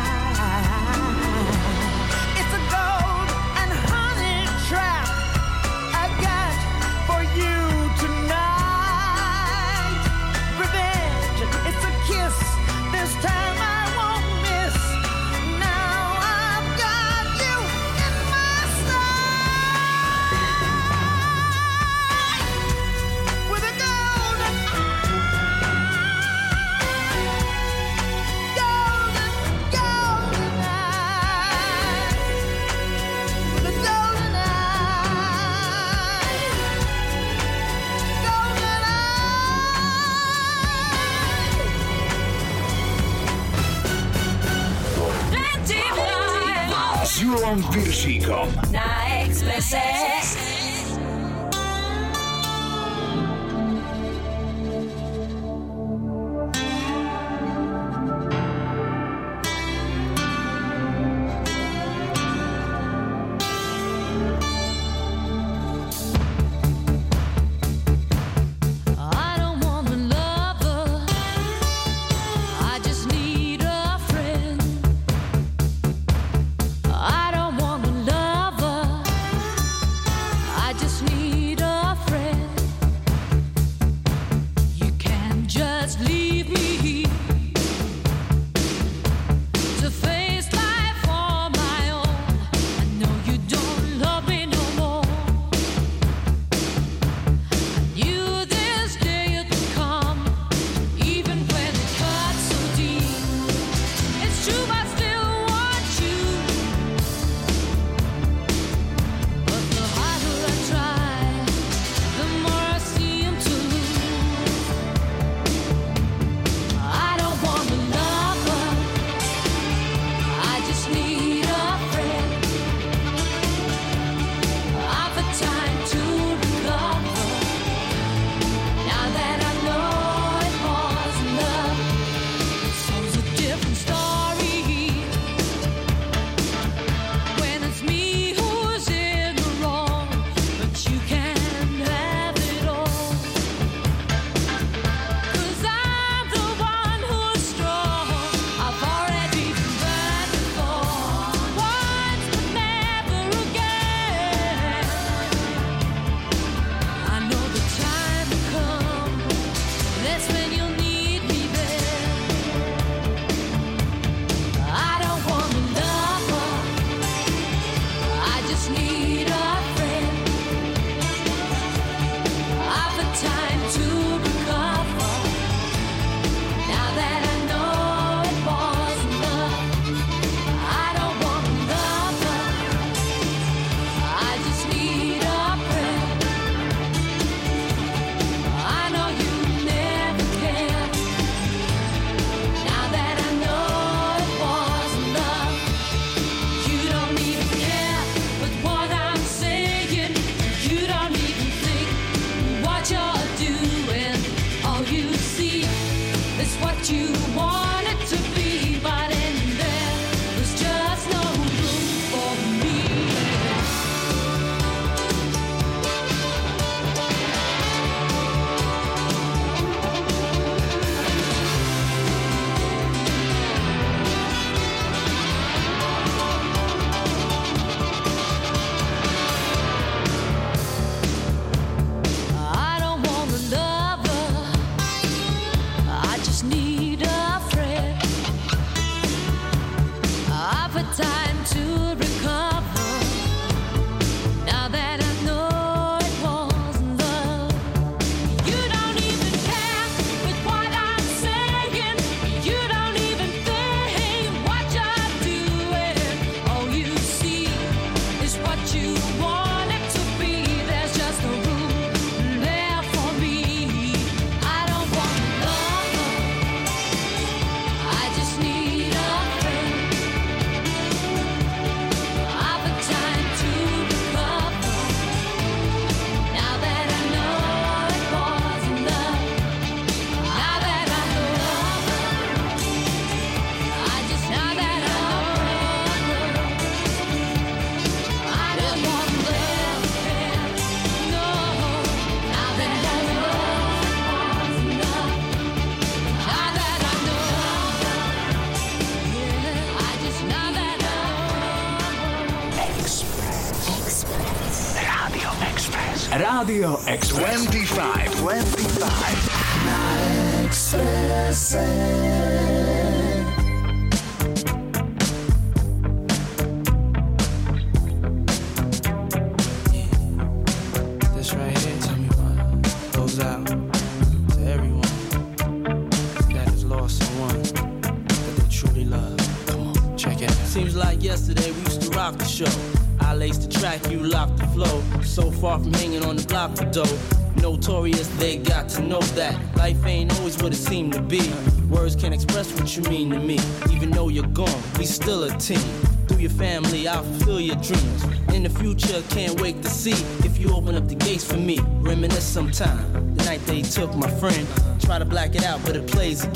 Julom 47.32 47.64
Viršíkom. 47.72 48.48
Na 48.72 49.08
Expresse. 49.24 50.51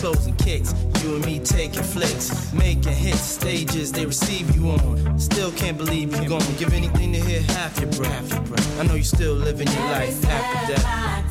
closing 0.00 0.36
kicks. 0.36 0.74
You 1.02 1.16
and 1.16 1.26
me 1.26 1.38
taking 1.40 1.82
flicks, 1.82 2.52
making 2.52 2.92
hits, 2.92 3.20
stages 3.20 3.92
they 3.92 4.06
receive 4.06 4.54
you 4.54 4.70
on. 4.70 5.18
Still 5.18 5.52
can't 5.52 5.76
believe 5.76 6.14
you 6.20 6.28
gone. 6.28 6.42
Give 6.58 6.72
anything 6.72 7.12
to 7.12 7.20
hear 7.20 7.42
half 7.42 7.78
your 7.80 7.90
breath. 7.92 8.80
I 8.80 8.84
know 8.84 8.94
you 8.94 9.04
still 9.04 9.34
living 9.34 9.68
your 9.68 9.84
life 9.84 10.24
after 10.26 10.74
death. 10.74 11.25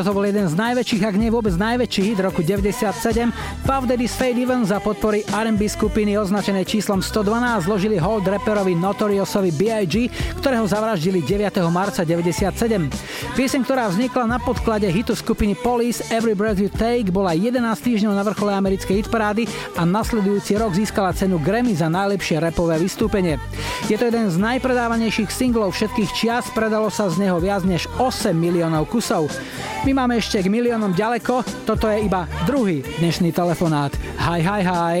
Toto 0.00 0.16
bol 0.16 0.24
jeden 0.24 0.48
z 0.48 0.56
najväčších, 0.56 1.04
ak 1.04 1.20
nie 1.20 1.28
vôbec 1.28 1.52
najväčší 1.60 2.00
hit 2.00 2.24
roku 2.24 2.40
97. 2.40 2.88
Puff 3.68 3.84
Daddy's 3.84 4.16
Fade 4.16 4.40
Even 4.40 4.64
za 4.64 4.80
podpory 4.80 5.28
R&B 5.28 5.68
skupiny 5.68 6.16
označenej 6.16 6.64
číslom 6.64 7.04
112 7.04 7.68
zložili 7.68 8.00
hold 8.00 8.24
rapperovi 8.24 8.72
Notoriousovi 8.80 9.52
B.I.G., 9.60 10.08
ktorého 10.40 10.64
zavraždili 10.64 11.20
9. 11.20 11.52
marca 11.68 12.00
97. 12.00 12.88
Pieseň, 13.30 13.62
ktorá 13.62 13.86
vznikla 13.86 14.26
na 14.26 14.42
podklade 14.42 14.90
hitu 14.90 15.14
skupiny 15.14 15.54
Police 15.54 16.02
Every 16.10 16.34
Breath 16.34 16.58
You 16.58 16.66
Take, 16.66 17.14
bola 17.14 17.30
11 17.30 17.62
týždňov 17.78 18.10
na 18.10 18.26
vrchole 18.26 18.50
americkej 18.50 19.06
hitparády 19.06 19.46
a 19.78 19.86
nasledujúci 19.86 20.58
rok 20.58 20.74
získala 20.74 21.14
cenu 21.14 21.38
Grammy 21.38 21.70
za 21.70 21.86
najlepšie 21.86 22.42
repové 22.42 22.74
vystúpenie. 22.82 23.38
Je 23.86 23.94
to 23.94 24.10
jeden 24.10 24.26
z 24.26 24.34
najpredávanejších 24.34 25.30
singlov 25.30 25.78
všetkých 25.78 26.10
čias, 26.10 26.50
predalo 26.50 26.90
sa 26.90 27.06
z 27.06 27.22
neho 27.22 27.38
viac 27.38 27.62
než 27.62 27.86
8 28.02 28.34
miliónov 28.34 28.90
kusov. 28.90 29.30
My 29.86 29.94
máme 29.94 30.18
ešte 30.18 30.42
k 30.42 30.50
miliónom 30.50 30.90
ďaleko, 30.90 31.46
toto 31.70 31.86
je 31.86 32.10
iba 32.10 32.26
druhý 32.50 32.82
dnešný 32.98 33.30
telefonát. 33.30 33.94
Hi, 34.26 34.42
hi, 34.42 34.62
hi. 34.66 34.96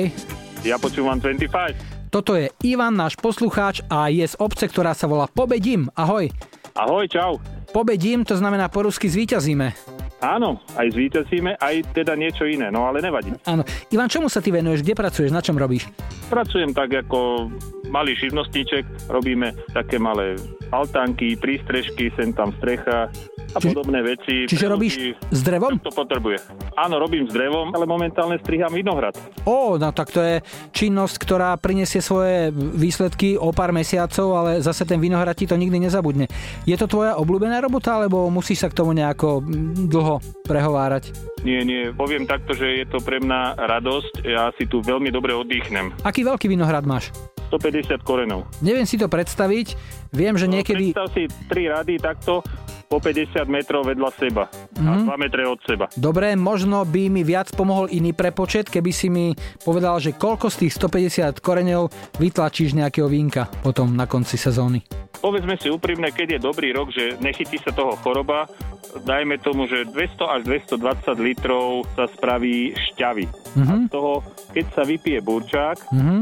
Ja 0.62 0.78
počúvam 0.78 1.18
25. 1.18 2.14
Toto 2.14 2.38
je 2.38 2.46
Ivan, 2.62 2.94
náš 2.94 3.18
poslucháč 3.18 3.82
a 3.90 4.06
je 4.06 4.22
z 4.22 4.38
obce, 4.38 4.70
ktorá 4.70 4.94
sa 4.94 5.10
volá 5.10 5.26
Pobedim. 5.26 5.90
Ahoj. 5.98 6.30
Ahoj, 6.78 7.06
čau. 7.10 7.42
Pobedím, 7.72 8.24
to 8.24 8.36
znamená 8.36 8.68
po 8.68 8.82
rusky 8.82 9.10
zvíťazíme. 9.10 9.72
Áno, 10.20 10.60
aj 10.76 10.92
zvíťazíme, 10.92 11.56
aj 11.56 11.96
teda 11.96 12.12
niečo 12.12 12.44
iné, 12.44 12.68
no 12.68 12.84
ale 12.84 13.00
nevadí. 13.00 13.32
Áno. 13.48 13.64
Ivan, 13.88 14.06
čomu 14.06 14.28
sa 14.28 14.44
ty 14.44 14.52
venuješ? 14.52 14.84
Kde 14.84 14.92
pracuješ? 14.92 15.32
Na 15.32 15.40
čom 15.40 15.56
robíš? 15.56 15.88
Pracujem 16.28 16.70
tak 16.70 16.92
ako 16.92 17.48
malý 17.88 18.14
živnostníček, 18.14 19.08
robíme 19.08 19.50
také 19.72 19.96
malé 19.96 20.36
altánky, 20.70 21.34
prístrežky, 21.34 22.12
sem 22.14 22.30
tam 22.30 22.54
strecha 22.60 23.10
a 23.50 23.58
Čiže- 23.58 23.74
podobné 23.74 23.98
veci. 24.06 24.46
čiže 24.46 24.62
pre 24.62 24.70
robíš 24.70 24.94
s 25.26 25.40
drevom? 25.42 25.74
To 25.82 25.90
potrebuje. 25.90 26.38
Áno, 26.78 27.02
robím 27.02 27.26
s 27.26 27.34
drevom, 27.34 27.74
ale 27.74 27.82
momentálne 27.82 28.38
striham 28.38 28.70
vinohrad. 28.70 29.18
Ó, 29.42 29.74
no 29.74 29.90
tak 29.90 30.14
to 30.14 30.22
je 30.22 30.38
činnosť, 30.70 31.18
ktorá 31.18 31.58
prinesie 31.58 31.98
svoje 31.98 32.54
výsledky 32.54 33.34
o 33.34 33.50
pár 33.50 33.74
mesiacov, 33.74 34.38
ale 34.38 34.62
zase 34.62 34.86
ten 34.86 35.02
vinohrad 35.02 35.34
ti 35.34 35.50
to 35.50 35.58
nikdy 35.58 35.82
nezabudne. 35.82 36.30
Je 36.62 36.78
to 36.78 36.86
tvoja 36.86 37.18
obľúbená 37.18 37.58
robota, 37.58 37.98
alebo 37.98 38.30
musíš 38.30 38.62
sa 38.62 38.70
k 38.70 38.78
tomu 38.78 38.94
nejako 38.94 39.42
mm, 39.42 39.90
dlho 40.10 40.18
prehovárať? 40.42 41.14
Nie, 41.46 41.62
nie, 41.62 41.94
poviem 41.94 42.26
takto, 42.26 42.52
že 42.52 42.82
je 42.82 42.86
to 42.90 42.98
pre 42.98 43.22
mňa 43.22 43.62
radosť, 43.62 44.26
ja 44.26 44.50
si 44.58 44.66
tu 44.66 44.82
veľmi 44.82 45.14
dobre 45.14 45.30
oddychnem. 45.30 45.94
Aký 46.02 46.26
veľký 46.26 46.50
vinohrad 46.50 46.82
máš? 46.82 47.14
150 47.54 48.02
korenov. 48.02 48.46
Neviem 48.62 48.86
si 48.86 48.98
to 48.98 49.10
predstaviť. 49.10 49.74
Viem, 50.14 50.38
že 50.38 50.46
niekedy... 50.50 50.94
Predstav 50.94 51.10
si 51.14 51.26
tri 51.50 51.70
rady 51.70 51.98
takto 51.98 52.42
po 52.90 52.98
50 52.98 53.46
metrov 53.46 53.86
vedľa 53.86 54.10
seba 54.18 54.50
Mhm. 54.74 54.82
a 54.82 54.92
2 55.06 55.14
metre 55.14 55.46
od 55.46 55.62
seba. 55.62 55.86
Dobre, 55.94 56.34
možno 56.34 56.82
by 56.82 57.06
mi 57.06 57.22
viac 57.22 57.54
pomohol 57.54 57.86
iný 57.86 58.10
prepočet, 58.10 58.66
keby 58.66 58.90
si 58.90 59.06
mi 59.06 59.30
povedal, 59.62 60.02
že 60.02 60.10
koľko 60.12 60.50
z 60.50 60.66
tých 60.66 60.72
150 60.74 61.38
koreňov 61.38 61.86
vytlačíš 62.18 62.74
nejakého 62.74 63.06
vínka 63.06 63.46
potom 63.62 63.94
na 63.94 64.10
konci 64.10 64.34
sezóny. 64.34 64.82
Povedzme 65.22 65.54
si 65.54 65.70
úprimne, 65.70 66.10
keď 66.10 66.34
je 66.34 66.40
dobrý 66.42 66.74
rok, 66.74 66.90
že 66.90 67.14
nechytí 67.20 67.62
sa 67.62 67.70
toho 67.70 67.94
choroba, 67.94 68.50
dajme 68.98 69.38
tomu, 69.38 69.70
že 69.70 69.86
200 69.86 70.26
až 70.26 70.40
220 70.42 71.14
litrov 71.20 71.86
sa 71.94 72.10
spraví 72.10 72.74
šťavy. 72.74 73.30
Mhm. 73.54 73.70
A 73.70 73.86
z 73.86 73.88
toho, 73.88 74.12
keď 74.50 74.66
sa 74.74 74.82
vypije 74.82 75.22
burčák, 75.22 75.78
Mhm. 75.94 76.16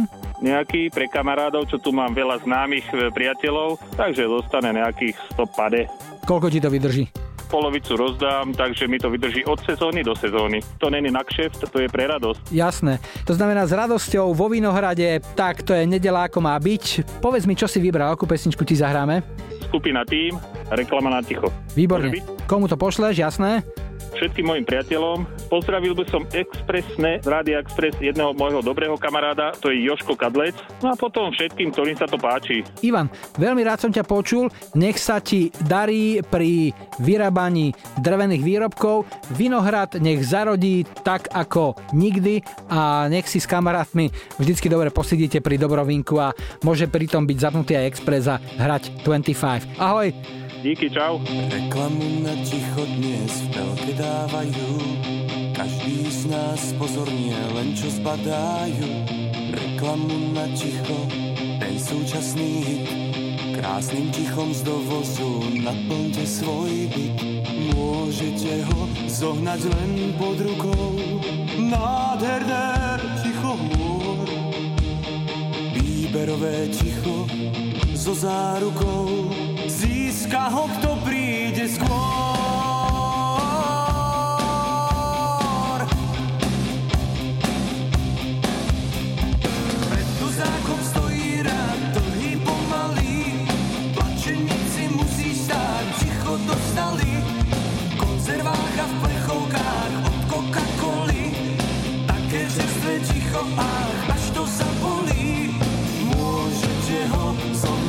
nejaký 0.44 0.92
pre 0.92 1.08
kamarádov, 1.08 1.64
čo 1.64 1.80
tu 1.80 1.90
mám 1.90 2.12
veľa 2.12 2.44
známych 2.44 2.84
e, 2.92 3.08
priateľov, 3.08 3.80
takže 3.96 4.28
zostane 4.28 4.76
nejakých 4.76 5.16
100 5.32 5.48
pade. 5.48 5.88
Koľko 6.28 6.52
ti 6.52 6.60
to 6.60 6.68
vydrží? 6.68 7.08
Polovicu 7.48 7.96
rozdám, 7.96 8.52
takže 8.52 8.84
mi 8.84 9.00
to 9.00 9.08
vydrží 9.08 9.48
od 9.48 9.56
sezóny 9.64 10.04
do 10.04 10.12
sezóny. 10.12 10.60
To 10.76 10.92
není 10.92 11.08
na 11.08 11.24
kšeft, 11.24 11.72
to 11.72 11.80
je 11.80 11.88
pre 11.88 12.04
radosť. 12.04 12.52
Jasné. 12.52 13.00
To 13.24 13.32
znamená 13.32 13.64
s 13.64 13.72
radosťou 13.72 14.36
vo 14.36 14.52
Vinohrade, 14.52 15.24
tak 15.32 15.64
to 15.64 15.72
je 15.72 15.88
nedela 15.88 16.28
ako 16.28 16.44
má 16.44 16.52
byť. 16.60 17.16
Povedz 17.24 17.48
mi, 17.48 17.56
čo 17.56 17.64
si 17.64 17.80
vybral, 17.80 18.12
akú 18.12 18.28
pesničku 18.28 18.60
ti 18.68 18.76
zahráme? 18.76 19.24
Skupina 19.72 20.04
tým, 20.04 20.36
reklama 20.68 21.08
na 21.08 21.24
ticho. 21.24 21.48
Výborne. 21.72 22.12
Komu 22.44 22.68
to 22.68 22.76
pošleš, 22.76 23.16
jasné? 23.16 23.64
Všetkým 24.14 24.46
mojim 24.48 24.64
priateľom. 24.64 25.26
Pozdravil 25.48 25.96
by 25.96 26.04
som 26.08 26.22
expresne 26.32 27.20
z 27.20 27.26
Rádia 27.26 27.60
Express 27.60 27.96
jedného 28.00 28.32
môjho 28.36 28.60
dobrého 28.64 28.96
kamaráda, 28.96 29.52
to 29.58 29.72
je 29.72 29.84
Joško 29.84 30.16
Kadlec. 30.16 30.56
No 30.80 30.92
a 30.92 30.96
potom 30.96 31.32
všetkým, 31.32 31.72
ktorým 31.72 31.96
sa 31.96 32.06
to 32.08 32.16
páči. 32.16 32.64
Ivan, 32.84 33.10
veľmi 33.36 33.62
rád 33.64 33.84
som 33.84 33.92
ťa 33.92 34.04
počul. 34.06 34.48
Nech 34.78 34.96
sa 35.00 35.18
ti 35.18 35.52
darí 35.66 36.20
pri 36.24 36.72
vyrábaní 37.02 37.72
drevených 38.00 38.42
výrobkov. 38.42 39.04
Vinohrad 39.34 40.00
nech 40.00 40.24
zarodí 40.24 40.86
tak 41.04 41.28
ako 41.32 41.76
nikdy 41.92 42.40
a 42.70 43.06
nech 43.10 43.26
si 43.26 43.42
s 43.42 43.48
kamarátmi 43.48 44.10
vždycky 44.38 44.70
dobre 44.70 44.88
posedíte 44.92 45.40
pri 45.40 45.60
dobrovinku 45.60 46.16
a 46.20 46.32
môže 46.64 46.88
pritom 46.88 47.24
byť 47.24 47.38
zapnutý 47.38 47.72
aj 47.76 47.88
Express 47.88 48.24
a 48.28 48.36
hrať 48.38 49.04
25. 49.04 49.80
Ahoj! 49.80 50.47
Díky, 50.58 50.90
čau. 50.90 51.22
Reklamu 51.54 52.26
na 52.26 52.34
ticho 52.42 52.82
dnes 52.82 53.30
v 53.30 53.46
telke 53.54 53.92
dávajú. 53.94 54.70
Každý 55.54 56.02
z 56.10 56.34
nás 56.34 56.74
pozorne 56.74 57.30
len 57.54 57.78
čo 57.78 57.86
zbadajú 57.86 58.90
Reklamu 59.54 60.34
na 60.34 60.50
ticho, 60.58 60.98
ten 61.62 61.78
súčasný 61.78 62.50
hit. 62.66 62.86
Krásnym 63.54 64.10
tichom 64.10 64.50
z 64.50 64.66
dovozu 64.66 65.46
naplňte 65.62 66.26
svoj 66.26 66.90
byt. 66.90 67.14
Môžete 67.78 68.66
ho 68.66 68.90
zohnať 69.06 69.62
len 69.62 69.90
pod 70.18 70.42
rukou. 70.42 70.98
Nádherné 71.54 72.98
ticho 73.22 73.54
hôr 73.54 74.26
Výberové 75.78 76.66
ticho 76.74 77.30
so 77.98 78.14
zárukou. 78.14 79.34
Získa 79.66 80.48
ho, 80.54 80.70
kto 80.78 81.02
príde 81.02 81.66
skôr. 81.66 81.90
Pred 89.90 90.08
tuzákom 90.22 90.80
stojí 90.94 91.42
rád, 91.42 91.80
dlhý 91.98 92.38
pomalý. 92.46 93.50
Plačeníci 93.98 94.94
musí 94.94 95.34
stáť, 95.34 95.86
ticho 95.98 96.38
dostali. 96.46 97.10
V 97.18 97.94
konzervách 97.98 98.78
a 98.78 98.86
v 98.86 98.94
plechovkách 99.02 99.92
od 100.06 100.16
Coca-Coly. 100.30 101.34
Také 102.06 102.46
čerstvé 102.46 102.94
ticho, 103.10 103.42
ach, 103.58 103.97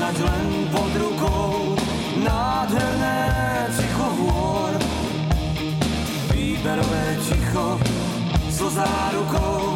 zohnať 0.09 0.17
len 0.25 0.47
pod 0.73 0.91
rukou 0.97 1.53
Nádherné 2.25 3.21
ticho 3.77 4.07
hôr. 4.17 4.73
Výberové 6.33 7.17
ticho 7.21 7.77
so 8.49 8.69
zárukou 8.73 9.68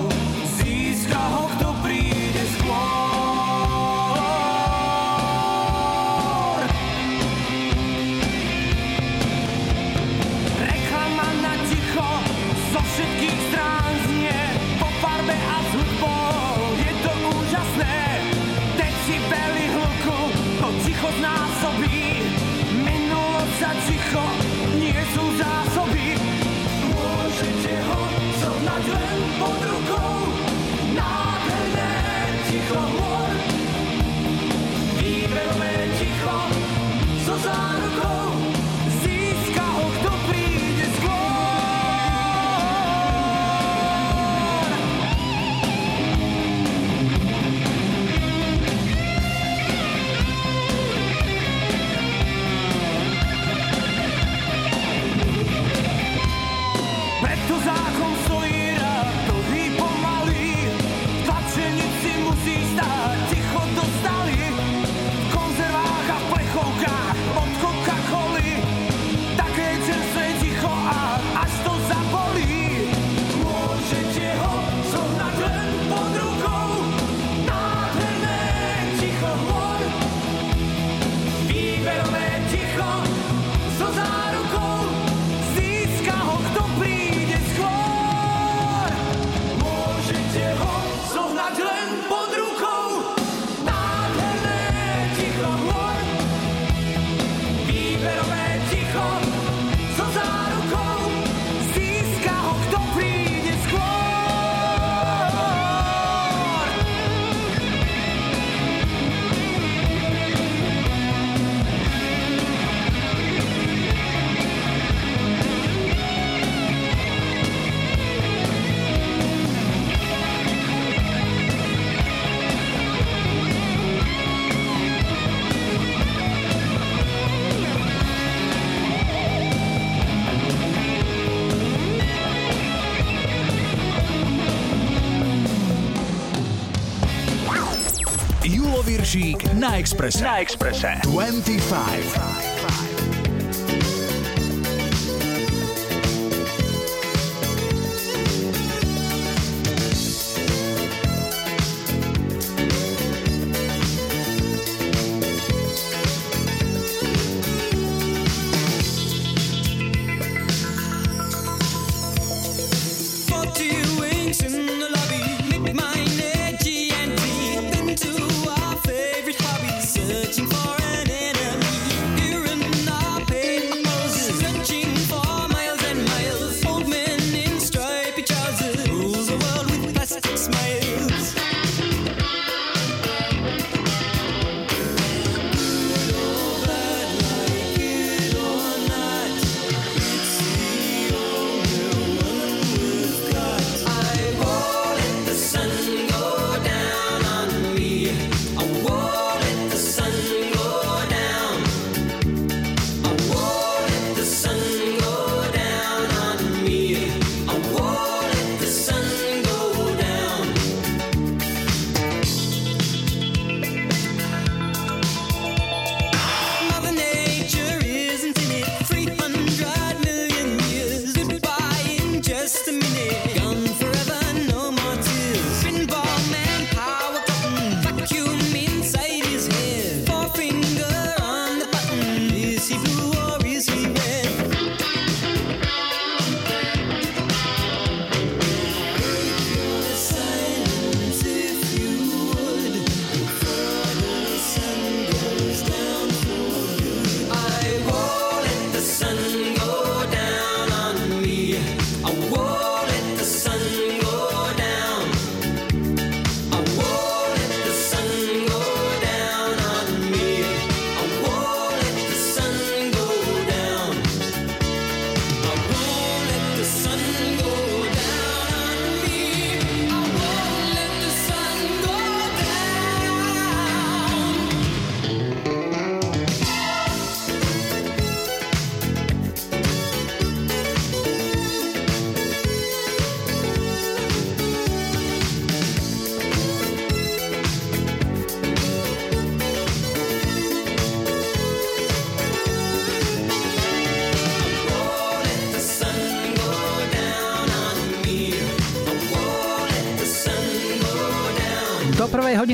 na 139.63 139.79
Exprese. 139.79 140.21
Na 140.21 140.41
Exprese. 140.41 140.99
25. 141.03 142.32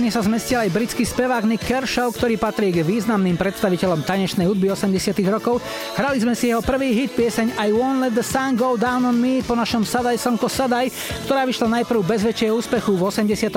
Sa 0.09 0.25
zmestil 0.25 0.57
aj 0.57 0.73
britský 0.73 1.05
spevák 1.05 1.45
Nick 1.45 1.69
Kershaw, 1.69 2.09
ktorý 2.09 2.41
patrí 2.41 2.73
k 2.73 2.81
významným 2.81 3.37
predstaviteľom 3.37 4.01
tanečnej 4.01 4.49
hudby 4.49 4.73
80 4.73 5.13
rokov. 5.29 5.61
Hrali 5.93 6.17
sme 6.17 6.33
si 6.33 6.49
jeho 6.49 6.65
prvý 6.65 6.97
hit 6.97 7.13
pieseň 7.13 7.53
I 7.53 7.69
Won't 7.69 8.01
Let 8.01 8.17
The 8.17 8.25
Sun 8.25 8.57
Go 8.57 8.73
Down 8.73 9.05
On 9.05 9.13
Me 9.13 9.45
po 9.45 9.53
našom 9.53 9.85
Sadaj 9.85 10.17
Slnko 10.17 10.49
Sadaj, 10.49 10.89
ktorá 11.29 11.45
vyšla 11.45 11.77
najprv 11.77 12.01
bez 12.01 12.25
väčšieho 12.25 12.57
úspechu 12.57 12.97
v 12.97 13.05
83. 13.05 13.53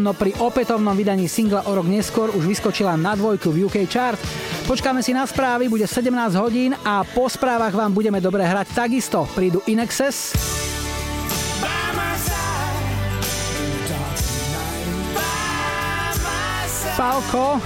no 0.00 0.16
pri 0.16 0.32
opätovnom 0.40 0.96
vydaní 0.96 1.28
singla 1.28 1.68
o 1.68 1.76
rok 1.76 1.84
neskôr 1.84 2.32
už 2.32 2.48
vyskočila 2.48 2.96
na 2.96 3.12
dvojku 3.12 3.52
v 3.52 3.68
UK 3.68 3.84
chart. 3.84 4.16
Počkáme 4.64 5.04
si 5.04 5.12
na 5.12 5.28
správy, 5.28 5.68
bude 5.68 5.84
17 5.84 6.08
hodín 6.40 6.72
a 6.80 7.04
po 7.04 7.28
správach 7.28 7.76
vám 7.76 7.92
budeme 7.92 8.24
dobre 8.24 8.40
hrať 8.48 8.72
takisto. 8.72 9.28
Prídu 9.36 9.60
In 9.68 9.84
Falco, 17.00 17.56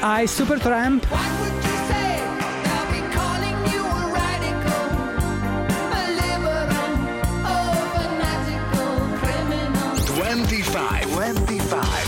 aj 0.00 0.24
Supertramp, 0.32 1.04
Twenty-five. 10.08 11.04
Twenty-five. 11.12 12.06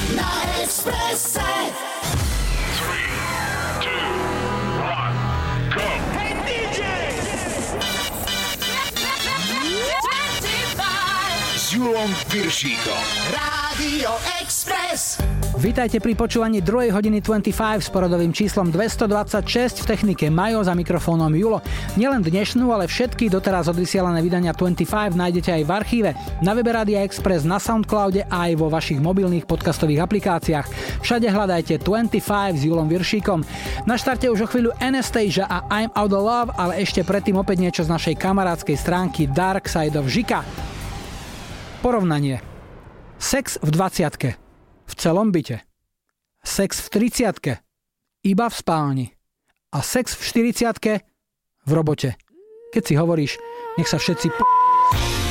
Julom 11.78 12.10
Viršíkom. 12.34 13.02
Rádio 13.30 14.10
Express. 14.42 15.22
Vítajte 15.62 16.02
pri 16.02 16.18
počúvaní 16.18 16.58
2. 16.58 16.90
hodiny 16.90 17.22
25 17.22 17.54
s 17.86 17.86
poradovým 17.94 18.34
číslom 18.34 18.74
226 18.74 19.86
v 19.86 19.86
technike 19.86 20.26
Majo 20.26 20.66
za 20.66 20.74
mikrofónom 20.74 21.30
Julo. 21.38 21.62
Nielen 21.94 22.26
dnešnú, 22.26 22.66
ale 22.74 22.90
všetky 22.90 23.30
doteraz 23.30 23.70
odvysielané 23.70 24.26
vydania 24.26 24.50
25 24.50 25.14
nájdete 25.14 25.54
aj 25.54 25.62
v 25.62 25.70
archíve, 25.70 26.10
na 26.42 26.50
webe 26.50 26.74
Rádia 26.74 27.06
Express, 27.06 27.46
na 27.46 27.62
Soundcloude 27.62 28.26
a 28.26 28.50
aj 28.50 28.58
vo 28.58 28.66
vašich 28.66 28.98
mobilných 28.98 29.46
podcastových 29.46 30.02
aplikáciách. 30.02 30.66
Všade 31.06 31.30
hľadajte 31.30 31.78
25 31.78 32.58
s 32.58 32.62
Julom 32.66 32.90
Viršíkom. 32.90 33.46
Na 33.86 33.94
štarte 33.94 34.26
už 34.26 34.42
o 34.42 34.50
chvíľu 34.50 34.74
Anastasia 34.82 35.46
a 35.46 35.62
I'm 35.70 35.94
Out 35.94 36.10
of 36.10 36.26
Love, 36.26 36.50
ale 36.58 36.82
ešte 36.82 37.06
predtým 37.06 37.38
opäť 37.38 37.62
niečo 37.62 37.86
z 37.86 37.94
našej 37.94 38.18
kamarádskej 38.18 38.74
stránky 38.74 39.30
Dark 39.30 39.70
Side 39.70 39.94
of 39.94 40.10
Žika. 40.10 40.42
Porovnanie. 41.78 42.42
Sex 43.18 43.58
v 43.62 43.70
20 43.70 44.34
v 44.88 44.92
celom 44.98 45.30
byte. 45.30 45.62
Sex 46.42 46.82
v 46.82 47.10
30 47.14 47.62
iba 48.26 48.46
v 48.50 48.54
spálni. 48.54 49.06
A 49.70 49.78
sex 49.84 50.16
v 50.18 50.22
40 50.50 51.06
v 51.68 51.70
robote. 51.70 52.16
Keď 52.74 52.82
si 52.82 52.94
hovoríš, 52.98 53.32
nech 53.78 53.86
sa 53.86 54.00
všetci 54.00 54.26
p- 54.32 55.27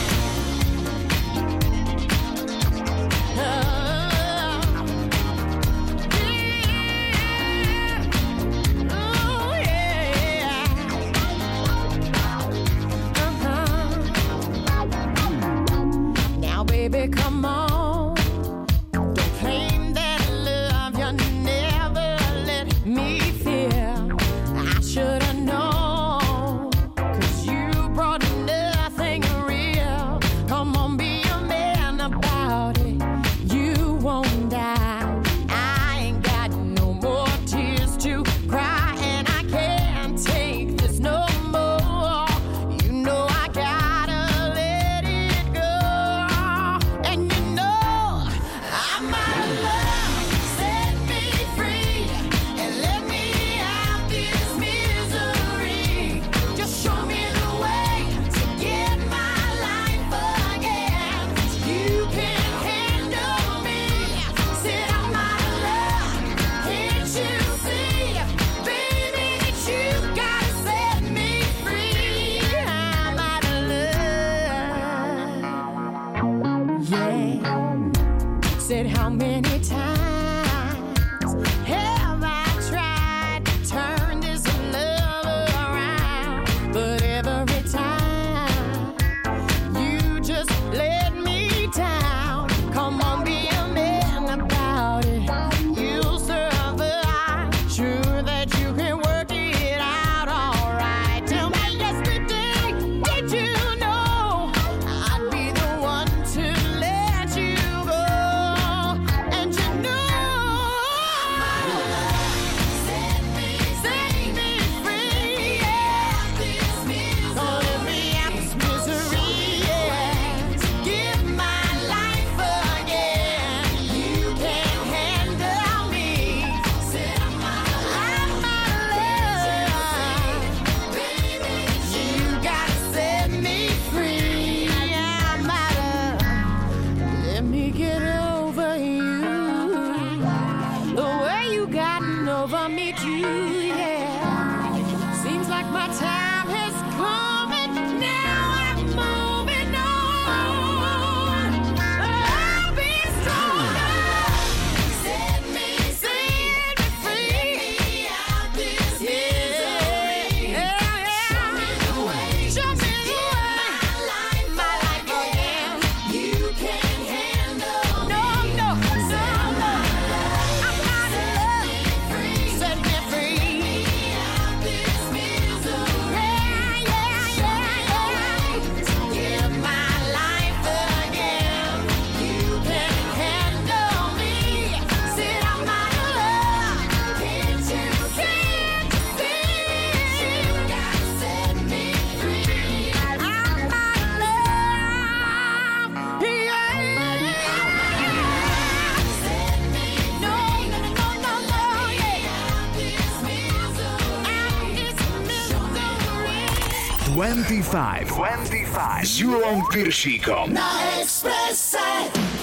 25. 207.27 208.07
25. 208.07 209.03
S 209.03 209.19
Júlom 209.19 209.67
Piršíkom. 209.67 210.53
Na 210.55 210.95
Expresse. 210.95 212.36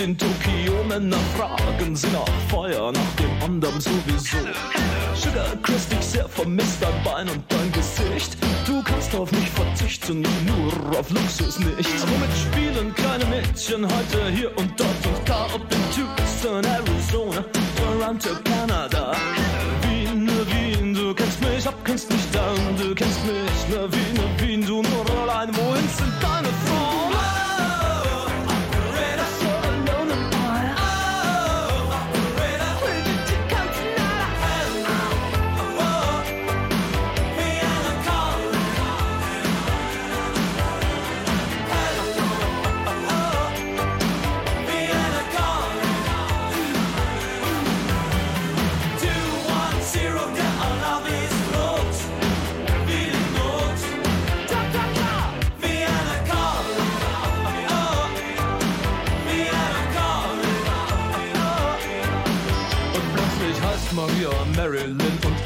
Licht 0.00 0.08
in 0.08 0.16
Tokio, 0.16 0.84
Männer 0.84 1.18
fragen 1.36 1.94
sie 1.94 2.08
nach 2.08 2.26
Feuer, 2.48 2.92
nach 2.92 3.14
dem 3.16 3.42
anderen 3.42 3.80
sowieso. 3.80 4.38
Sugar 5.14 5.56
Chris, 5.62 5.88
dich 5.88 6.00
sehr 6.00 6.28
vermisst, 6.28 6.78
dein 6.80 7.04
Bein 7.04 7.28
und 7.28 7.44
dein 7.48 7.72
Gesicht. 7.72 8.36
Du 8.66 8.82
kannst 8.82 9.14
auf 9.14 9.30
mich 9.32 9.50
verzichten, 9.50 10.22
nur 10.46 10.98
auf 10.98 11.10
Luxus 11.10 11.58
nicht. 11.58 11.90
Womit 12.08 12.30
spielen 12.36 12.94
kleine 12.94 13.24
Mädchen 13.26 13.84
heute 13.84 14.30
hier 14.30 14.56
und 14.56 14.78
dort 14.78 15.02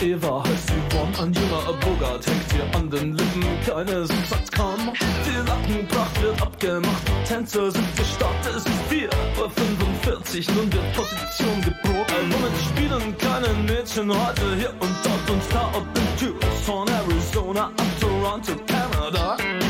Eva 0.05 0.45
heißt 0.45 0.67
sie, 0.67 0.95
born 0.95 1.15
ein 1.19 1.33
junger 1.33 1.73
Bogart, 1.81 2.27
hängt 2.27 2.53
ihr 2.53 2.79
an 2.79 2.91
den 2.91 3.17
Lippen, 3.17 3.45
keines 3.67 4.09
Satz 4.29 4.51
kam. 4.51 4.93
Die 5.01 5.49
Lackenpracht 5.49 6.23
wird 6.23 6.43
abgemacht, 6.43 7.03
Tänzer 7.27 7.71
sind 7.71 7.97
gestartet, 7.97 8.55
es 8.55 8.67
ist 8.67 8.83
4 8.91 9.09
Uhr 9.39 9.51
45, 9.51 10.49
nun 10.49 10.71
wird 10.71 10.93
Position 10.93 11.61
geprobt. 11.63 12.13
Ein 12.13 12.29
Moment 12.29 12.57
spielen 12.69 13.17
keine 13.17 13.49
Mädchen 13.63 14.11
heute 14.11 14.57
hier 14.57 14.75
und 14.79 14.95
dort 15.05 15.31
und 15.31 15.43
da, 15.51 15.71
ob 15.75 15.87
in 15.97 16.39
Tucson, 16.39 16.87
Arizona, 16.89 17.65
ab 17.69 18.01
Toronto, 18.01 18.53
Kanada. 18.67 19.64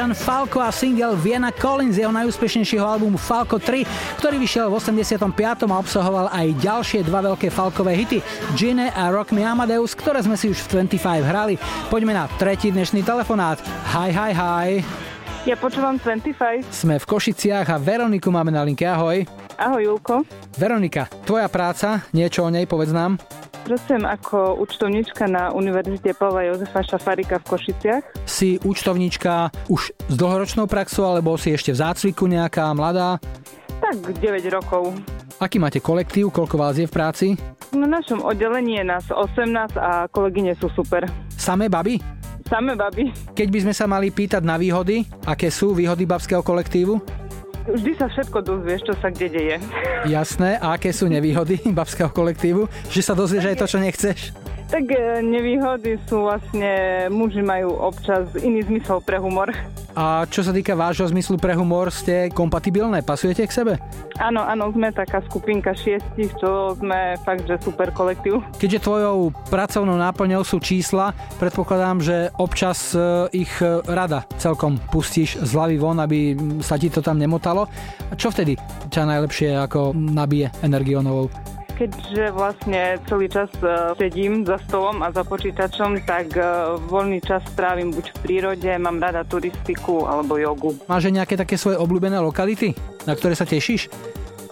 Rakúšan 0.00 0.16
Falco 0.16 0.64
a 0.64 0.72
single 0.72 1.12
Vienna 1.12 1.52
Collins 1.52 2.00
jeho 2.00 2.08
najúspešnejšieho 2.08 2.80
albumu 2.80 3.20
Falco 3.20 3.60
3, 3.60 3.84
ktorý 4.16 4.40
vyšiel 4.40 4.72
v 4.72 4.80
85. 4.80 5.28
a 5.68 5.76
obsahoval 5.76 6.32
aj 6.32 6.56
ďalšie 6.56 7.04
dva 7.04 7.20
veľké 7.20 7.52
Falkové 7.52 8.00
hity 8.00 8.24
Gine 8.56 8.88
a 8.96 9.12
Rock 9.12 9.36
Me 9.36 9.44
Amadeus, 9.44 9.92
ktoré 9.92 10.24
sme 10.24 10.40
si 10.40 10.48
už 10.48 10.56
v 10.72 10.88
25 10.88 11.04
hrali. 11.20 11.60
Poďme 11.92 12.16
na 12.16 12.32
tretí 12.40 12.72
dnešný 12.72 13.04
telefonát. 13.04 13.60
Hi, 13.92 14.08
hi, 14.08 14.32
hi. 14.32 14.68
Ja 15.44 15.60
počúvam 15.60 16.00
25. 16.00 16.64
Sme 16.72 16.96
v 16.96 17.04
Košiciach 17.04 17.68
a 17.68 17.76
Veroniku 17.76 18.32
máme 18.32 18.48
na 18.48 18.64
linke. 18.64 18.88
Ahoj. 18.88 19.28
Ahoj, 19.60 19.84
Julko. 19.84 20.24
Veronika, 20.56 21.12
tvoja 21.28 21.52
práca, 21.52 22.08
niečo 22.16 22.40
o 22.40 22.48
nej 22.48 22.64
povedz 22.64 22.96
nám. 22.96 23.20
Pracujem 23.60 24.02
ako 24.08 24.58
účtovníčka 24.64 25.28
na 25.28 25.52
Univerzite 25.52 26.16
Pavla 26.16 26.48
Jozefa 26.48 26.80
Šafárika 26.82 27.38
v 27.38 27.44
Košiciach. 27.54 28.02
Si 28.24 28.56
účtovníčka 28.62 29.52
už 29.68 29.92
s 29.94 30.14
dlhoročnou 30.16 30.64
praxou, 30.64 31.06
alebo 31.06 31.36
si 31.36 31.52
ešte 31.52 31.70
v 31.70 31.80
zácviku 31.84 32.24
nejaká 32.24 32.72
mladá? 32.72 33.20
Tak 33.80 34.16
9 34.16 34.44
rokov. 34.50 34.96
Aký 35.40 35.56
máte 35.56 35.80
kolektív, 35.80 36.32
koľko 36.32 36.56
vás 36.60 36.76
je 36.76 36.84
v 36.84 36.92
práci? 36.92 37.26
Na 37.72 37.86
našom 37.86 38.20
oddelení 38.20 38.80
je 38.80 38.84
nás 38.84 39.06
18 39.08 39.76
a 39.78 40.10
kolegyne 40.10 40.52
sú 40.58 40.68
super. 40.74 41.06
Samé 41.32 41.70
baby? 41.70 41.96
Samé 42.50 42.74
baby. 42.74 43.14
Keď 43.32 43.48
by 43.48 43.58
sme 43.64 43.74
sa 43.76 43.86
mali 43.86 44.10
pýtať 44.10 44.42
na 44.42 44.58
výhody, 44.58 45.06
aké 45.24 45.48
sú 45.48 45.72
výhody 45.72 46.04
babského 46.04 46.42
kolektívu? 46.42 46.98
Vždy 47.68 47.92
sa 48.00 48.06
všetko 48.08 48.38
dozvieš, 48.40 48.80
čo 48.88 48.94
sa 48.98 49.12
kde 49.12 49.28
deje. 49.28 49.56
Jasné, 50.08 50.56
a 50.56 50.80
aké 50.80 50.94
sú 50.96 51.10
nevýhody 51.12 51.60
babského 51.76 52.08
kolektívu? 52.08 52.64
Že 52.88 53.00
sa 53.04 53.12
dozvieš 53.12 53.52
aj 53.52 53.56
to, 53.60 53.66
čo 53.68 53.78
nechceš? 53.82 54.18
Tak 54.70 54.86
e, 54.86 55.18
nevýhody 55.26 55.98
sú 56.06 56.30
vlastne, 56.30 57.06
muži 57.10 57.42
majú 57.42 57.74
občas 57.74 58.30
iný 58.38 58.62
zmysel 58.62 59.02
pre 59.02 59.18
humor. 59.18 59.50
A 59.98 60.22
čo 60.30 60.46
sa 60.46 60.54
týka 60.54 60.78
vášho 60.78 61.10
zmyslu 61.10 61.42
pre 61.42 61.58
humor, 61.58 61.90
ste 61.90 62.30
kompatibilné? 62.30 63.02
Pasujete 63.02 63.42
k 63.42 63.50
sebe? 63.50 63.72
Áno, 64.22 64.46
áno, 64.46 64.70
sme 64.70 64.94
taká 64.94 65.18
skupinka 65.26 65.74
šiestich, 65.74 66.30
čo 66.38 66.78
sme 66.78 67.18
fakt, 67.26 67.50
že 67.50 67.58
super 67.58 67.90
kolektív. 67.90 68.46
Keďže 68.62 68.86
tvojou 68.86 69.34
pracovnou 69.50 69.98
náplňou 69.98 70.46
sú 70.46 70.62
čísla, 70.62 71.18
predpokladám, 71.42 71.98
že 71.98 72.16
občas 72.38 72.94
e, 72.94 73.26
ich 73.34 73.50
e, 73.58 73.82
rada 73.90 74.22
celkom 74.38 74.78
pustíš 74.94 75.34
z 75.34 75.50
hlavy 75.50 75.82
von, 75.82 75.98
aby 75.98 76.38
sa 76.62 76.78
ti 76.78 76.86
to 76.86 77.02
tam 77.02 77.18
nemotalo. 77.18 77.66
A 78.06 78.14
čo 78.14 78.30
vtedy 78.30 78.54
ťa 78.86 79.02
najlepšie 79.02 79.50
ako 79.66 79.98
nabije 79.98 80.54
energionovou? 80.62 81.58
Keďže 81.80 82.36
vlastne 82.36 83.00
celý 83.08 83.32
čas 83.32 83.48
e, 83.64 83.96
sedím 83.96 84.44
za 84.44 84.60
stolom 84.68 85.00
a 85.00 85.08
za 85.08 85.24
počítačom, 85.24 86.04
tak 86.04 86.36
e, 86.36 86.76
voľný 86.76 87.24
čas 87.24 87.40
strávim 87.56 87.88
buď 87.88 88.04
v 88.12 88.16
prírode, 88.20 88.68
mám 88.76 89.00
rada 89.00 89.24
turistiku 89.24 90.04
alebo 90.04 90.36
jogu. 90.36 90.76
Máš 90.84 91.08
aj 91.08 91.14
nejaké 91.16 91.34
také 91.40 91.56
svoje 91.56 91.80
obľúbené 91.80 92.20
lokality, 92.20 92.76
na 93.08 93.16
ktoré 93.16 93.32
sa 93.32 93.48
tešíš? 93.48 93.88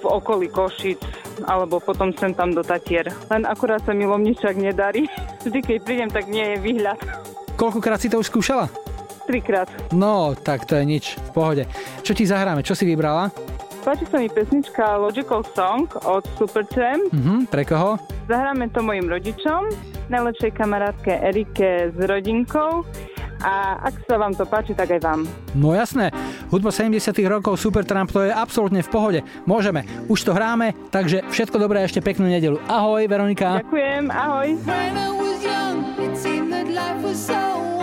V 0.00 0.06
okolí 0.08 0.48
Košic 0.48 1.04
alebo 1.44 1.84
potom 1.84 2.16
sem 2.16 2.32
tam 2.32 2.56
do 2.56 2.64
Tatier. 2.64 3.12
Len 3.28 3.44
akurát 3.44 3.84
sa 3.84 3.92
mi 3.92 4.08
Lomničak 4.08 4.56
nedarí. 4.56 5.04
Vždy, 5.44 5.60
keď 5.60 5.76
prídem, 5.84 6.08
tak 6.08 6.32
nie 6.32 6.56
je 6.56 6.64
výhľad. 6.64 6.96
Koľkokrát 7.60 8.00
si 8.00 8.08
to 8.08 8.24
už 8.24 8.32
skúšala? 8.32 8.72
Trikrát. 9.28 9.68
No, 9.92 10.32
tak 10.32 10.64
to 10.64 10.80
je 10.80 10.88
nič, 10.88 11.20
v 11.20 11.30
pohode. 11.36 11.64
Čo 12.00 12.16
ti 12.16 12.24
zahráme? 12.24 12.64
Čo 12.64 12.72
si 12.72 12.88
vybrala? 12.88 13.28
Páči 13.88 14.04
sa 14.04 14.20
mi 14.20 14.28
pesnička 14.28 15.00
Logical 15.00 15.40
Song 15.56 15.88
od 16.04 16.20
Supertramp. 16.36 17.08
Mhm, 17.08 17.48
pre 17.48 17.64
koho? 17.64 17.96
Zahráme 18.28 18.68
to 18.68 18.84
mojim 18.84 19.08
rodičom, 19.08 19.64
najlepšej 20.12 20.52
kamarátke 20.52 21.08
Erike 21.08 21.88
s 21.88 21.96
rodinkou 21.96 22.84
a 23.40 23.80
ak 23.88 24.04
sa 24.04 24.20
vám 24.20 24.36
to 24.36 24.44
páči, 24.44 24.76
tak 24.76 24.92
aj 24.92 25.00
vám. 25.00 25.24
No 25.56 25.72
jasné, 25.72 26.12
hudba 26.52 26.68
70 26.68 27.00
rokov 27.32 27.56
Supertramp 27.56 28.12
to 28.12 28.28
je 28.28 28.32
absolútne 28.34 28.84
v 28.84 28.92
pohode. 28.92 29.20
Môžeme, 29.48 29.88
už 30.12 30.20
to 30.20 30.36
hráme, 30.36 30.76
takže 30.92 31.24
všetko 31.32 31.56
dobré 31.56 31.80
a 31.80 31.88
ešte 31.88 32.04
peknú 32.04 32.28
nedelu. 32.28 32.60
Ahoj, 32.68 33.08
Veronika. 33.08 33.64
Ďakujem, 33.64 34.12
ahoj. 34.12 34.48
When 34.68 34.94
I 35.00 35.08
was 35.16 35.40
young, 35.40 35.96
it 35.96 36.12
seemed 36.12 36.52
that 36.52 36.68
life 36.68 37.00
was 37.00 37.16
so 37.16 37.77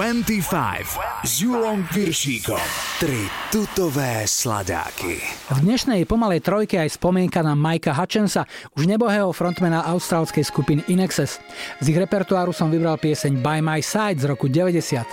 25 0.00 1.28
s 1.28 1.44
Julom 1.44 1.84
Piršíkom. 1.84 2.56
Tri 3.04 3.28
tutové 3.52 4.24
sladáky. 4.24 5.20
V 5.52 5.58
dnešnej 5.60 6.08
pomalej 6.08 6.40
trojke 6.40 6.80
aj 6.80 6.96
spomienka 6.96 7.44
na 7.44 7.52
Mikea 7.52 7.92
Hutchensa, 7.92 8.48
už 8.80 8.88
nebohého 8.88 9.28
frontmana 9.36 9.84
austrálskej 9.84 10.40
skupiny 10.40 10.88
Inexes. 10.88 11.36
Z 11.84 11.92
ich 11.92 12.00
repertoáru 12.00 12.48
som 12.48 12.72
vybral 12.72 12.96
pieseň 12.96 13.44
By 13.44 13.60
My 13.60 13.84
Side 13.84 14.24
z 14.24 14.32
roku 14.32 14.48
90. 14.48 15.04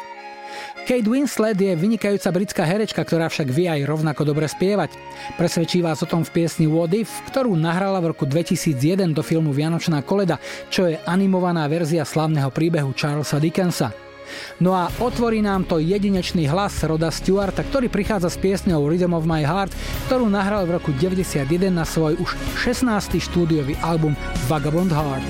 Kate 0.87 1.09
Winslet 1.11 1.59
je 1.59 1.75
vynikajúca 1.75 2.31
britská 2.31 2.63
herečka, 2.63 3.03
ktorá 3.03 3.27
však 3.27 3.51
vie 3.51 3.67
aj 3.67 3.91
rovnako 3.91 4.23
dobre 4.23 4.47
spievať. 4.47 4.95
Presvedčí 5.35 5.83
vás 5.83 5.99
o 5.99 6.07
tom 6.07 6.23
v 6.23 6.31
piesni 6.31 6.63
What 6.63 6.95
If, 6.95 7.11
ktorú 7.27 7.59
nahrala 7.59 7.99
v 7.99 8.15
roku 8.15 8.23
2001 8.23 9.11
do 9.11 9.19
filmu 9.19 9.51
Vianočná 9.51 9.99
koleda, 9.99 10.39
čo 10.71 10.87
je 10.87 10.95
animovaná 11.03 11.67
verzia 11.67 12.07
slavného 12.07 12.47
príbehu 12.55 12.95
Charlesa 12.95 13.35
Dickensa. 13.35 14.06
No 14.57 14.73
a 14.73 14.89
otvorí 14.97 15.43
nám 15.43 15.69
to 15.69 15.77
jedinečný 15.77 16.49
hlas 16.49 16.81
Roda 16.83 17.13
Stewarta, 17.13 17.61
ktorý 17.61 17.91
prichádza 17.91 18.33
s 18.33 18.37
piesňou 18.41 18.87
Rhythm 18.89 19.13
of 19.13 19.29
My 19.29 19.45
Heart, 19.45 19.71
ktorú 20.09 20.27
nahral 20.31 20.65
v 20.65 20.79
roku 20.79 20.91
91 20.95 21.45
na 21.69 21.85
svoj 21.85 22.17
už 22.17 22.33
16. 22.61 23.17
štúdiový 23.21 23.77
album 23.83 24.17
Vagabond 24.49 24.91
Heart. 24.91 25.25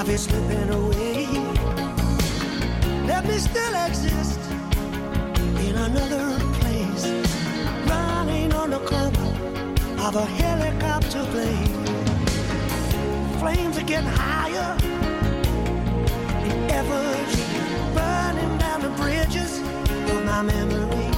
Life 0.00 0.08
is 0.08 0.22
slipping 0.22 0.70
away. 0.70 1.26
Let 3.06 3.26
me 3.26 3.36
still 3.36 3.74
exist 3.86 4.40
in 5.60 5.76
another 5.76 6.38
place, 6.54 7.04
running 7.86 8.50
on 8.54 8.70
the 8.70 8.78
cover 8.78 9.28
of 10.00 10.16
a 10.16 10.24
helicopter 10.24 11.22
plane. 11.32 11.89
Flames 13.40 13.78
are 13.78 13.84
getting 13.84 14.06
higher 14.06 14.76
in 16.44 16.70
efforts, 16.70 17.36
burning 17.94 18.58
down 18.58 18.82
the 18.82 18.90
bridges 19.00 19.60
of 20.12 20.24
my 20.26 20.42
memory. 20.42 21.10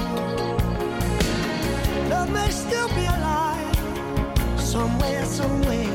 Love 2.09 2.31
may 2.31 2.49
still 2.49 2.87
be 2.95 3.03
alive 3.03 3.75
somewhere, 4.57 5.25
somewhere, 5.25 5.89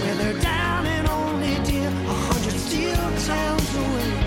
where 0.00 0.14
they're 0.14 0.40
down 0.40 0.86
and 0.86 1.08
only 1.08 1.54
dear 1.64 1.88
a 1.88 2.14
hundred 2.28 2.58
steel 2.58 3.26
towns 3.26 3.74
away. 3.76 4.25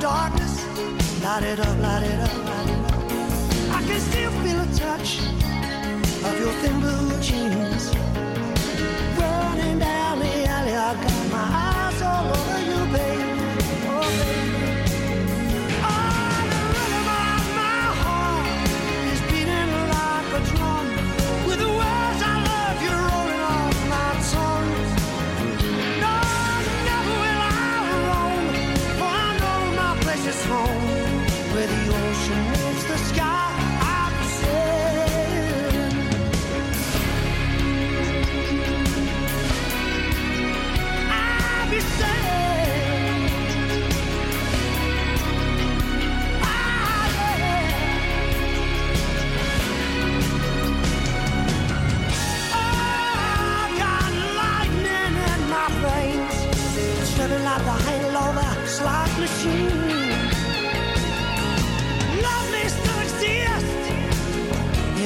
Darkness, 0.00 0.64
light 1.22 1.42
it 1.42 1.60
up, 1.60 1.78
light 1.78 2.02
it 2.04 2.20
up, 2.20 2.34
light 2.46 2.68
it 2.68 2.78
up. 2.84 3.74
I 3.74 3.82
can 3.86 4.00
still 4.00 4.30
feel 4.42 4.60
a 4.60 4.66
touch 4.74 5.18
of 6.24 6.38
your 6.38 6.52
thin 6.60 6.80
blue 6.80 7.20
jeans 7.20 7.94
running 9.18 9.78
down 9.78 10.18
the 10.20 10.44
alley. 10.46 10.74
I 10.74 10.94
got 10.94 11.30
my 11.30 11.46
eyes 11.66 12.02
all 12.02 12.26
over 12.28 12.60
you, 12.66 12.67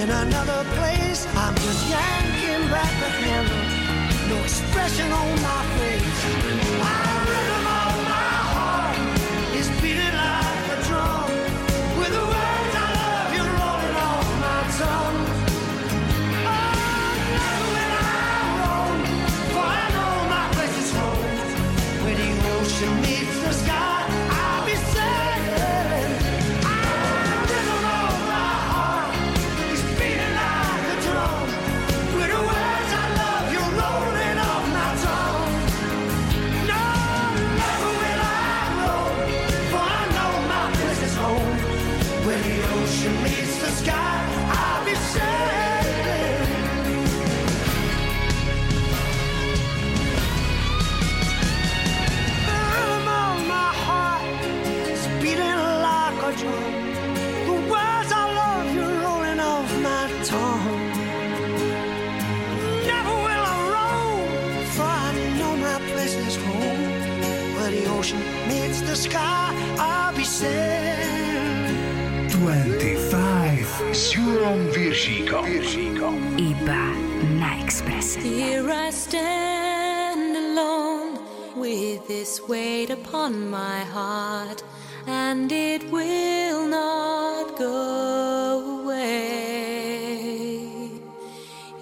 in 0.03 0.11
another 0.11 0.65
place. 0.75 1.27
I'm 1.37 1.55
just 1.55 1.89
yanking 1.89 2.69
back 2.71 2.91
the 3.03 3.11
handle, 3.23 3.65
no 4.31 4.43
expression 4.43 5.13
on 5.13 5.31
my 5.49 5.63
face. 5.79 6.19
My 6.83 6.99
rhythm 7.29 7.62
this 82.09 82.41
weight 82.49 82.91
upon 82.91 83.49
my 83.51 83.81
heart, 83.81 84.63
and 85.07 85.51
it 85.53 85.91
will 85.91 86.67
not 86.67 87.57
go 87.57 88.83
away. 88.83 89.83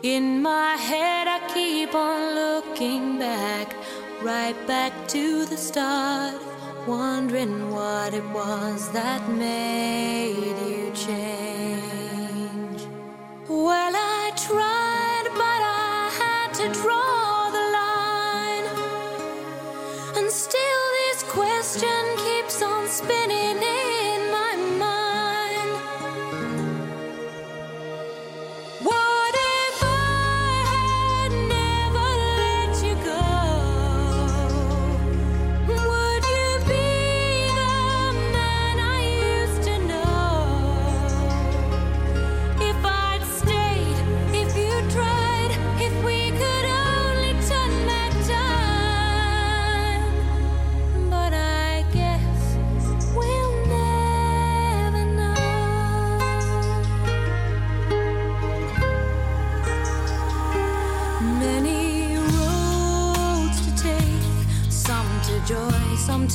In 0.03 0.43
my 0.43 0.77
head, 0.77 1.27
I 1.29 1.41
keep 1.53 1.95
on 1.95 2.35
looking 2.35 3.19
back, 3.19 3.75
right 4.23 4.57
back 4.67 4.93
to 5.09 5.45
the 5.47 5.57
start, 5.57 6.35
wondering 6.87 7.71
what 7.71 8.15
it 8.15 8.25
was 8.31 8.91
that 8.93 9.29
made 9.31 10.57
you 10.67 10.91
change. 10.95 12.83
Well, 13.49 13.95
I 13.95 14.33
tried, 14.37 14.90
spinning 22.91 23.63
in 23.63 23.90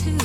too. 0.03 0.24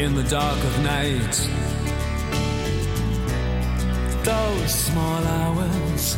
in 0.00 0.14
the 0.14 0.22
dark 0.22 0.56
of 0.64 0.82
night. 0.82 1.34
Those 4.24 4.72
small 4.72 5.22
hours 5.38 6.16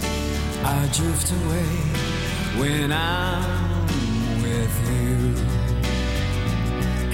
I 0.62 0.88
drift 0.92 1.32
away 1.32 1.72
when 2.60 2.92
I'm 2.92 3.86
with 4.40 4.74
you. 4.88 5.16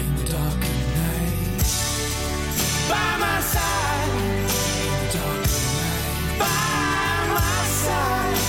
In 0.03 0.11
the 0.21 0.27
dark 0.37 0.61
of 0.73 0.81
night, 1.01 1.69
by 2.93 3.11
my 3.25 3.41
side. 3.55 4.11
In 4.85 4.97
the 5.03 5.11
dark 5.19 5.45
of 5.45 5.65
night, 5.81 6.39
by 6.43 6.53
my 7.39 7.61
side. 7.83 8.41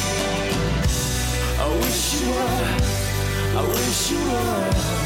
I 1.63 1.67
wish 1.83 2.01
you 2.19 2.27
were. 2.35 2.67
I 3.59 3.61
wish 3.73 4.11
you 4.11 4.19
were. 4.33 4.98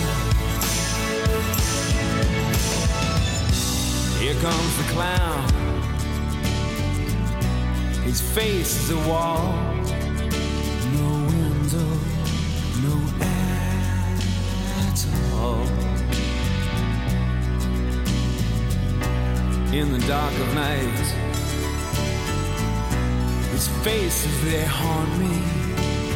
Here 4.24 4.36
comes 4.36 4.78
the 4.78 4.84
clown. 4.94 5.50
His 8.06 8.22
face 8.22 8.74
is 8.82 8.92
a 8.92 8.98
wall. 9.10 9.52
No 10.96 11.10
window, 11.28 11.90
no 12.88 12.96
air 13.20 14.16
at 14.88 15.00
all. 15.34 15.68
In 19.74 19.92
the 19.92 20.00
dark 20.08 20.34
of 20.40 20.56
night, 20.56 21.00
his 23.52 23.68
face 23.84 24.26
is 24.26 24.46
there, 24.46 24.68
haunt 24.68 25.20
me. 25.20 25.36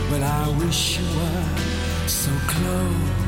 But 0.09 0.23
I 0.23 0.47
wish 0.57 0.97
you 0.97 1.05
were 1.19 2.07
so 2.07 2.31
close. 2.47 3.26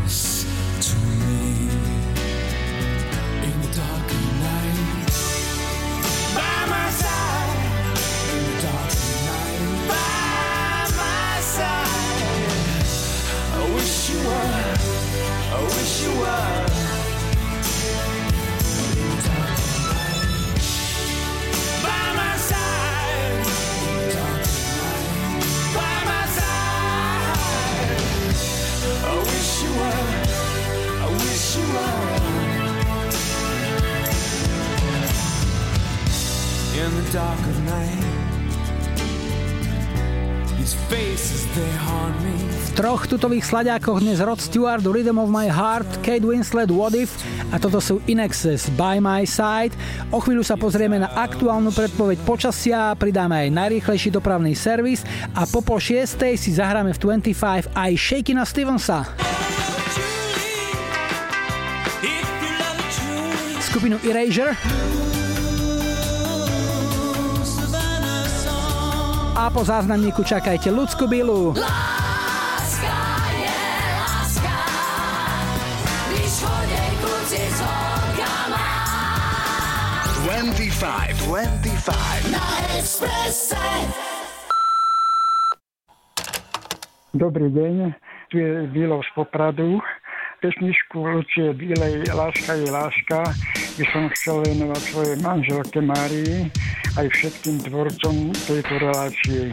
dark 37.10 37.42
of 37.42 37.58
V 42.60 42.70
troch 42.78 43.10
tutových 43.10 43.50
slaďákoch 43.50 44.06
dnes 44.06 44.22
Rod 44.22 44.38
Stewart, 44.38 44.86
Rhythm 44.86 45.18
of 45.18 45.34
My 45.34 45.50
Heart, 45.50 46.06
Kate 46.06 46.22
Winslet, 46.22 46.70
What 46.70 46.94
If 46.94 47.18
a 47.50 47.58
toto 47.58 47.82
sú 47.82 47.98
Inexes 48.06 48.70
By 48.78 49.02
My 49.02 49.26
Side. 49.26 49.74
O 50.14 50.22
chvíľu 50.22 50.46
sa 50.46 50.54
pozrieme 50.54 51.02
na 51.02 51.10
aktuálnu 51.10 51.74
predpoveď 51.74 52.22
počasia, 52.30 52.94
pridáme 52.94 53.50
aj 53.50 53.58
najrýchlejší 53.58 54.14
dopravný 54.14 54.54
servis 54.54 55.02
a 55.34 55.50
po 55.50 55.66
pol 55.66 55.82
šiestej 55.82 56.38
si 56.38 56.54
zahráme 56.54 56.94
v 56.94 57.00
25 57.34 57.74
aj 57.74 57.92
Shakina 57.98 58.46
Stevensa. 58.46 59.10
Skupinu 63.66 63.98
Erasure 64.06 64.79
A 69.40 69.48
po 69.48 69.64
záznamníku 69.64 70.20
čakajte 70.28 70.68
Ľudsku 70.68 71.08
Bilu. 71.08 71.56
Láska 71.56 73.00
je 73.40 73.56
láska, 74.04 74.58
když 76.12 76.32
chodej 76.44 76.92
kluci 77.00 77.40
s 77.48 77.60
holkama. 77.64 78.68
25, 80.28 81.16
25. 81.32 82.36
Na 82.36 82.44
Expresse. 82.76 83.64
Dobrý 87.16 87.48
deň, 87.48 87.96
tu 88.28 88.44
je 88.44 88.68
Bilo 88.76 89.00
z 89.00 89.10
Popradu. 89.16 89.80
Pesničku 90.40 91.04
Lucie 91.04 91.52
Bílej 91.52 92.08
Láska 92.16 92.56
je 92.56 92.72
láska 92.72 93.28
by 93.76 93.84
som 93.92 94.08
chcel 94.16 94.40
venovať 94.48 94.82
svojej 94.88 95.16
manželke 95.20 95.80
Márii 95.84 96.48
aj 96.96 97.12
všetkým 97.12 97.60
tvorcom 97.68 98.32
tejto 98.48 98.74
relácie. 98.80 99.52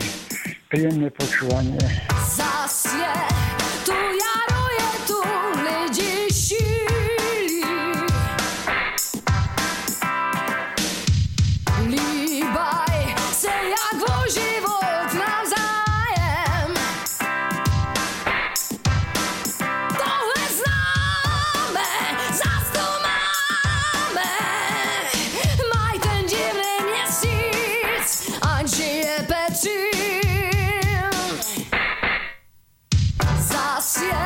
Príjemné 0.71 1.11
počúvanie. 1.11 1.83
Zas 2.23 2.87
je 2.87 3.15
tu 3.83 3.95
jaro, 3.99 4.26
Zas 33.87 34.26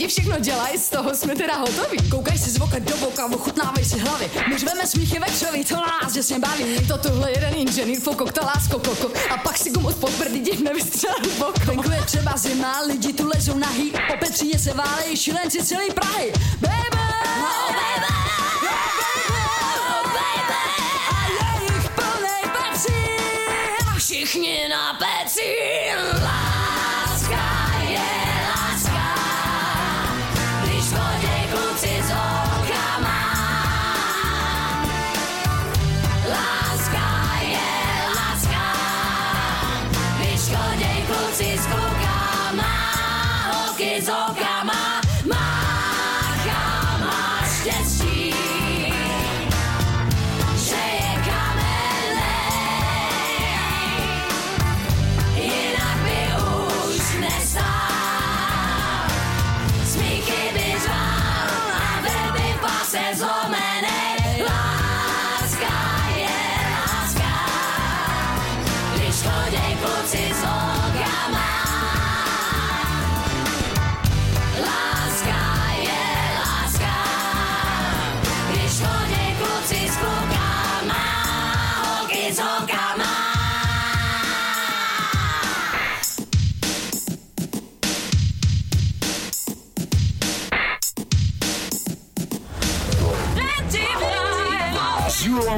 lidi 0.00 0.08
všechno 0.08 0.38
dělají, 0.38 0.78
z 0.78 0.88
toho 0.88 1.14
jsme 1.14 1.36
teda 1.36 1.56
hotoví. 1.56 1.98
Koukaj 2.10 2.38
si 2.38 2.50
z 2.50 2.58
voka 2.58 2.78
do 2.78 2.96
boka, 2.96 3.26
ochutnávej 3.26 3.84
si 3.84 3.98
hlavy. 3.98 4.30
My 4.48 4.58
řveme 4.58 4.86
smíchy 4.86 5.18
ve 5.18 5.26
křoví, 5.26 5.64
to 5.64 5.74
nás 5.76 6.12
děsně 6.12 6.38
baví. 6.38 6.86
To 6.88 6.98
tuhle 6.98 7.30
jeden 7.30 7.54
inženýr 7.54 8.00
fokokta 8.00 8.44
lásko 8.44 8.78
koko. 8.78 9.10
A 9.30 9.36
pak 9.36 9.58
si 9.58 9.70
gumu 9.70 9.92
pod 9.92 10.10
prdy 10.10 10.38
divne 10.38 10.74
vystřelit 10.74 11.38
bokom. 11.38 11.64
Venku 11.66 11.90
je 11.90 12.02
třeba 12.02 12.36
zima, 12.36 12.80
lidi 12.80 13.12
tu 13.12 13.28
lezou 13.28 13.58
nahý. 13.58 13.90
Po 13.90 14.16
Petříně 14.18 14.58
se 14.58 14.74
válejí 14.74 15.16
šilenci 15.16 15.64
celý 15.64 15.90
Prahy. 15.90 16.32
Baby! 16.60 16.76
Oh, 17.36 17.72
baby! 17.72 18.06
Oh, 18.62 20.04
baby! 20.04 20.30
A 26.22 26.49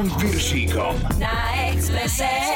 Julom 0.03 0.19
Piršíkom. 0.19 0.95
Na 1.19 1.55
Exprese. 1.71 2.52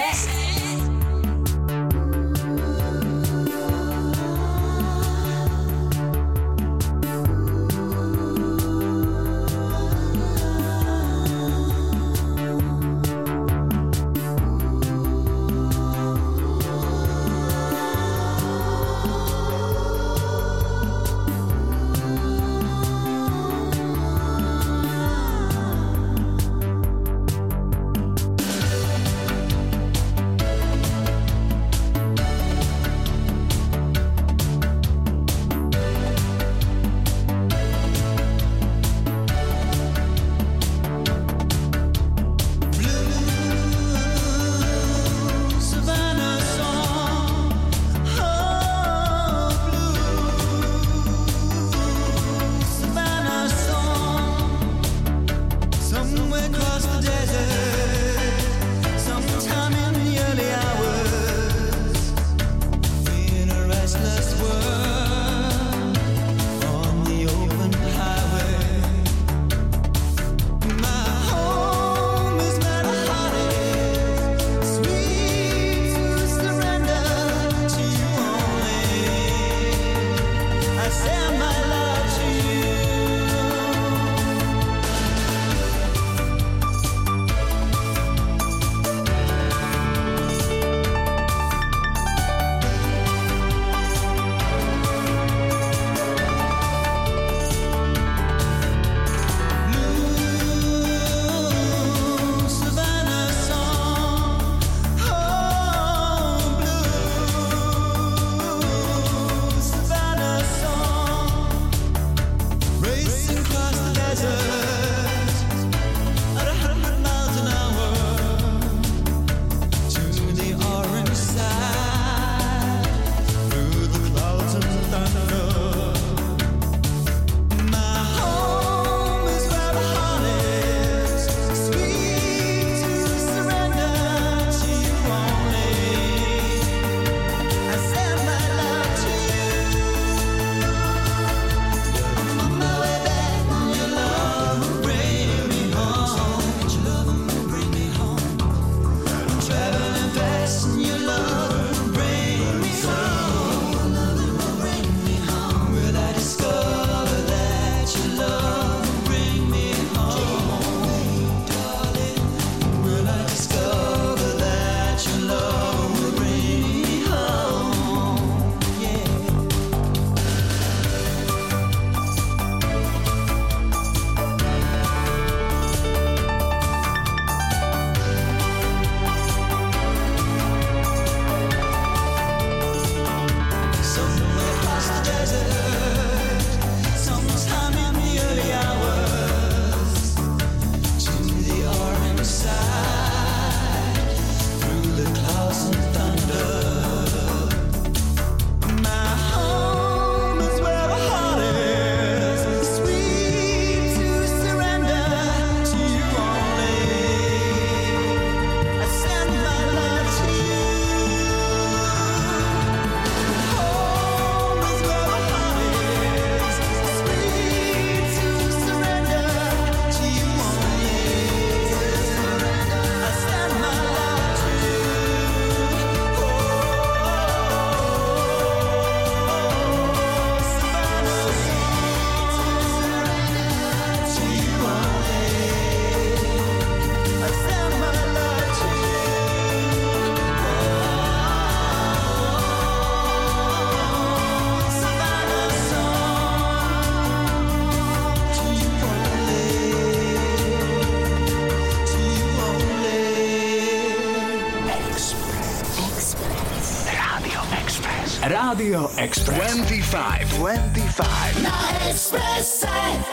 Express. 258.97 259.53
25. 259.53 260.27
25. 260.39 261.41
Na 261.41 261.89
Expresse. 261.89 262.65
Eh? 262.65 263.06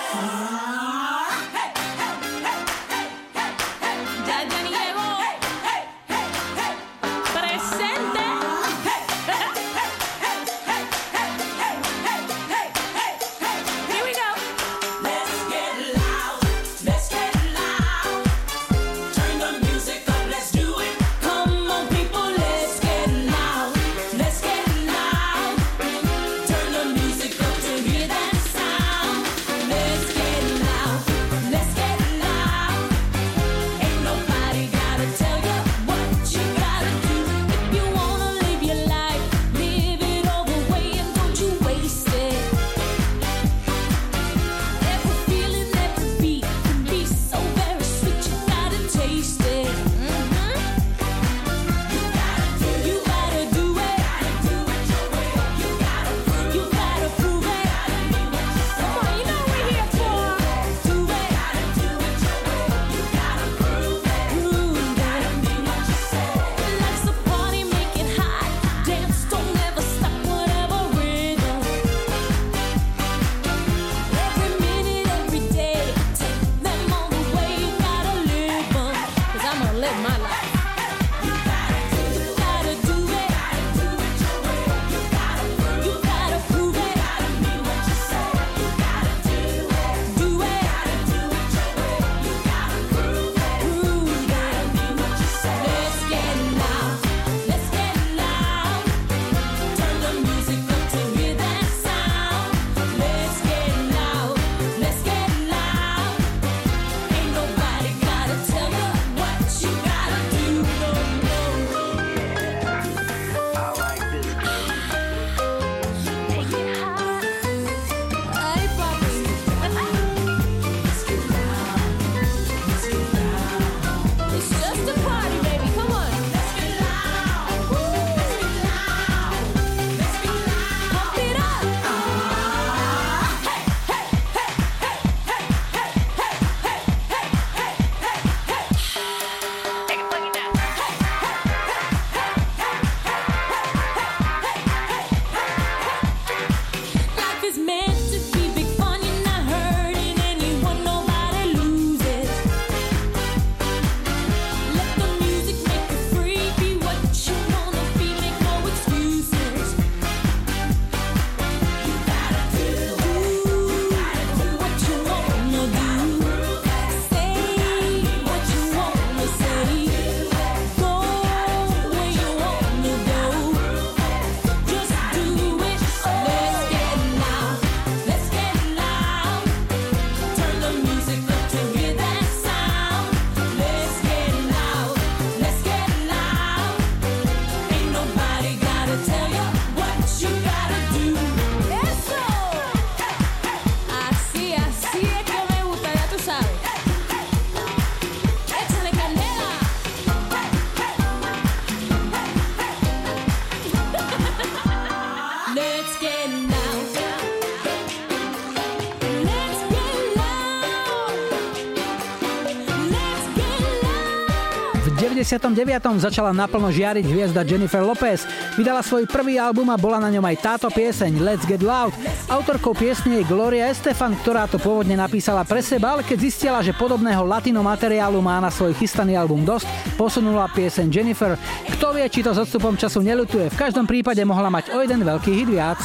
99. 215.24 216.04
začala 216.04 216.36
naplno 216.36 216.68
žiariť 216.68 217.08
hviezda 217.08 217.48
Jennifer 217.48 217.80
Lopez. 217.80 218.28
Vydala 218.60 218.84
svoj 218.84 219.08
prvý 219.08 219.40
album 219.40 219.72
a 219.72 219.80
bola 219.80 219.96
na 219.96 220.12
ňom 220.12 220.20
aj 220.20 220.36
táto 220.44 220.68
pieseň 220.68 221.16
Let's 221.24 221.48
Get 221.48 221.64
Loud. 221.64 221.96
Autorkou 222.28 222.76
piesne 222.76 223.24
je 223.24 223.24
Gloria 223.24 223.72
Estefan, 223.72 224.12
ktorá 224.20 224.44
to 224.44 224.60
pôvodne 224.60 224.92
napísala 225.00 225.40
pre 225.48 225.64
seba, 225.64 225.96
ale 225.96 226.04
keď 226.04 226.18
zistila, 226.20 226.60
že 226.60 226.76
podobného 226.76 227.24
latino 227.24 227.64
materiálu 227.64 228.20
má 228.20 228.36
na 228.36 228.52
svoj 228.52 228.76
chystaný 228.76 229.16
album 229.16 229.48
dosť, 229.48 229.64
posunula 229.96 230.44
pieseň 230.52 230.92
Jennifer. 230.92 231.40
Kto 231.72 231.96
vie, 231.96 232.04
či 232.12 232.20
to 232.20 232.36
s 232.36 232.44
odstupom 232.44 232.76
času 232.76 233.00
nelutuje. 233.00 233.48
V 233.48 233.56
každom 233.56 233.88
prípade 233.88 234.20
mohla 234.28 234.52
mať 234.52 234.76
o 234.76 234.84
jeden 234.84 235.00
veľký 235.00 235.32
hit 235.32 235.48
viac. 235.48 235.80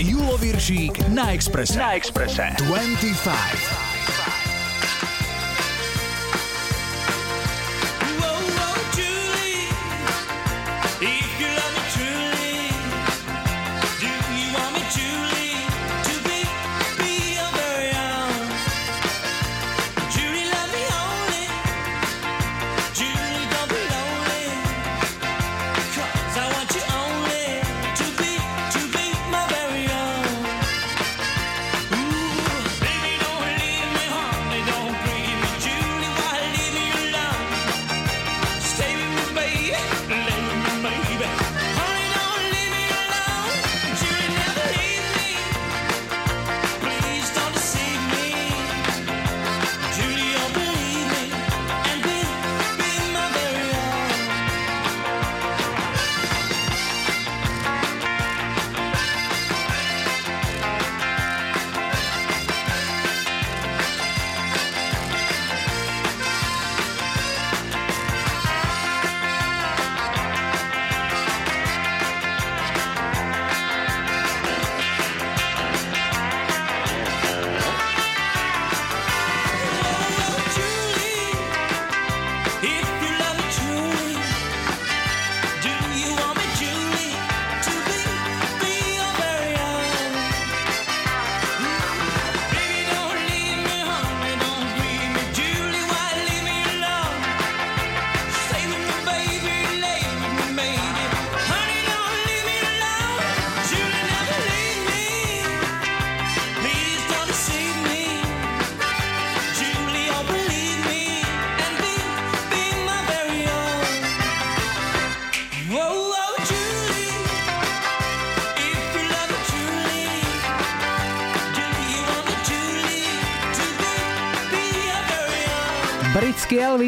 Julo 0.00 0.40
Viršík 0.40 1.12
na 1.12 1.36
Exprese. 1.36 1.76
Na 1.76 1.92
Exprese. 2.00 2.48
25. 2.64 3.71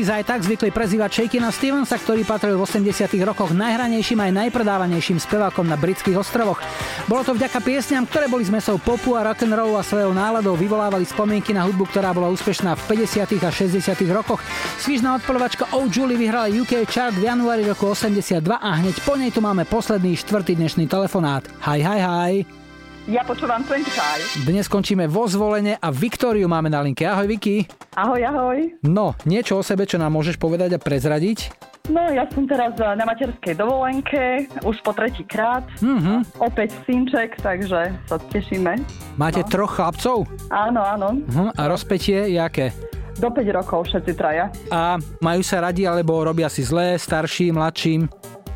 Elvis 0.05 0.21
aj 0.21 0.29
tak 0.37 0.45
zvykli 0.45 0.69
prezývať 0.69 1.17
Shakina 1.17 1.49
Stevensa, 1.49 1.97
ktorý 1.97 2.29
patril 2.29 2.61
v 2.61 2.69
80 2.69 3.09
rokoch 3.25 3.57
najhranejším 3.57 4.21
aj 4.21 4.37
najpredávanejším 4.37 5.17
spevákom 5.17 5.65
na 5.65 5.81
britských 5.81 6.21
ostrovoch. 6.21 6.61
Bolo 7.09 7.25
to 7.25 7.33
vďaka 7.33 7.57
piesňam, 7.65 8.05
ktoré 8.05 8.29
boli 8.29 8.45
zmesou 8.45 8.77
popu 8.77 9.17
a 9.17 9.25
rock'n'rollu 9.25 9.81
a 9.81 9.87
svojou 9.87 10.13
náladou 10.13 10.61
vyvolávali 10.61 11.09
spomienky 11.09 11.57
na 11.57 11.65
hudbu, 11.65 11.89
ktorá 11.89 12.13
bola 12.13 12.29
úspešná 12.37 12.77
v 12.85 13.01
50. 13.01 13.49
a 13.49 13.49
60. 13.49 13.81
rokoch. 14.13 14.45
Svižná 14.77 15.17
odporovačka 15.17 15.73
Oh 15.73 15.89
Julie 15.89 16.21
vyhrala 16.21 16.53
UK 16.53 16.85
chart 16.85 17.17
v 17.17 17.25
januári 17.25 17.65
roku 17.65 17.89
82 17.89 18.45
a 18.61 18.71
hneď 18.85 19.01
po 19.09 19.17
nej 19.17 19.33
tu 19.33 19.41
máme 19.41 19.65
posledný 19.65 20.21
štvrtý 20.21 20.53
dnešný 20.53 20.85
telefonát. 20.85 21.49
Hi, 21.65 21.81
hi, 21.81 22.01
hi. 22.05 22.64
Ja 23.05 23.21
počúvam 23.21 23.61
25. 23.61 24.49
Dnes 24.49 24.65
končíme 24.65 25.05
vo 25.05 25.29
zvolenie 25.29 25.77
a 25.77 25.93
Viktóriu 25.93 26.49
máme 26.49 26.73
na 26.73 26.81
linke. 26.81 27.05
Ahoj 27.05 27.29
Viki. 27.29 27.69
Ahoj, 27.93 28.17
ahoj. 28.25 28.59
No, 28.81 29.13
niečo 29.29 29.61
o 29.61 29.63
sebe, 29.63 29.85
čo 29.85 30.01
nám 30.01 30.09
môžeš 30.11 30.41
povedať 30.41 30.73
a 30.73 30.81
prezradiť? 30.81 31.53
No, 31.93 32.01
ja 32.09 32.25
som 32.33 32.49
teraz 32.49 32.73
na 32.81 33.05
materskej 33.05 33.61
dovolenke, 33.61 34.49
už 34.65 34.81
po 34.81 34.97
tretíkrát. 34.97 35.69
Mhm. 35.85 36.41
Opäť 36.41 36.73
synček, 36.89 37.37
takže 37.37 37.93
sa 38.09 38.17
tešíme. 38.17 38.81
Máte 39.21 39.45
No. 39.45 39.49
troch 39.53 39.77
chlapcov? 39.77 40.25
Áno, 40.49 40.81
áno. 40.81 41.21
Mhm. 41.29 41.61
A 41.61 41.63
rozpetie 41.69 42.33
je 42.33 42.41
aké? 42.41 42.73
Do 43.15 43.29
5 43.29 43.53
rokov 43.53 43.85
všetci 43.85 44.13
traja. 44.17 44.49
A 44.73 44.97
majú 45.21 45.45
sa 45.45 45.61
radi, 45.61 45.85
alebo 45.85 46.25
robia 46.25 46.49
si 46.49 46.65
zlé, 46.65 46.97
starší, 46.97 47.53
mladším? 47.53 48.09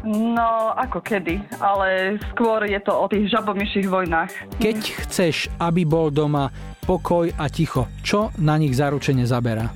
No, 0.06 0.70
ako 0.78 1.02
kedy, 1.02 1.42
ale 1.58 2.18
skôr 2.30 2.62
je 2.70 2.78
to 2.78 2.94
o 2.94 3.10
tých 3.10 3.34
žabomyších 3.34 3.90
vojnách. 3.90 4.30
Keď 4.62 4.78
chceš, 5.06 5.50
aby 5.58 5.82
bol 5.82 6.14
doma 6.14 6.54
pokoj 6.86 7.26
a 7.34 7.50
ticho, 7.50 7.90
čo 8.06 8.30
na 8.38 8.54
nich 8.54 8.78
zaručene 8.78 9.26
zaberá? 9.26 9.66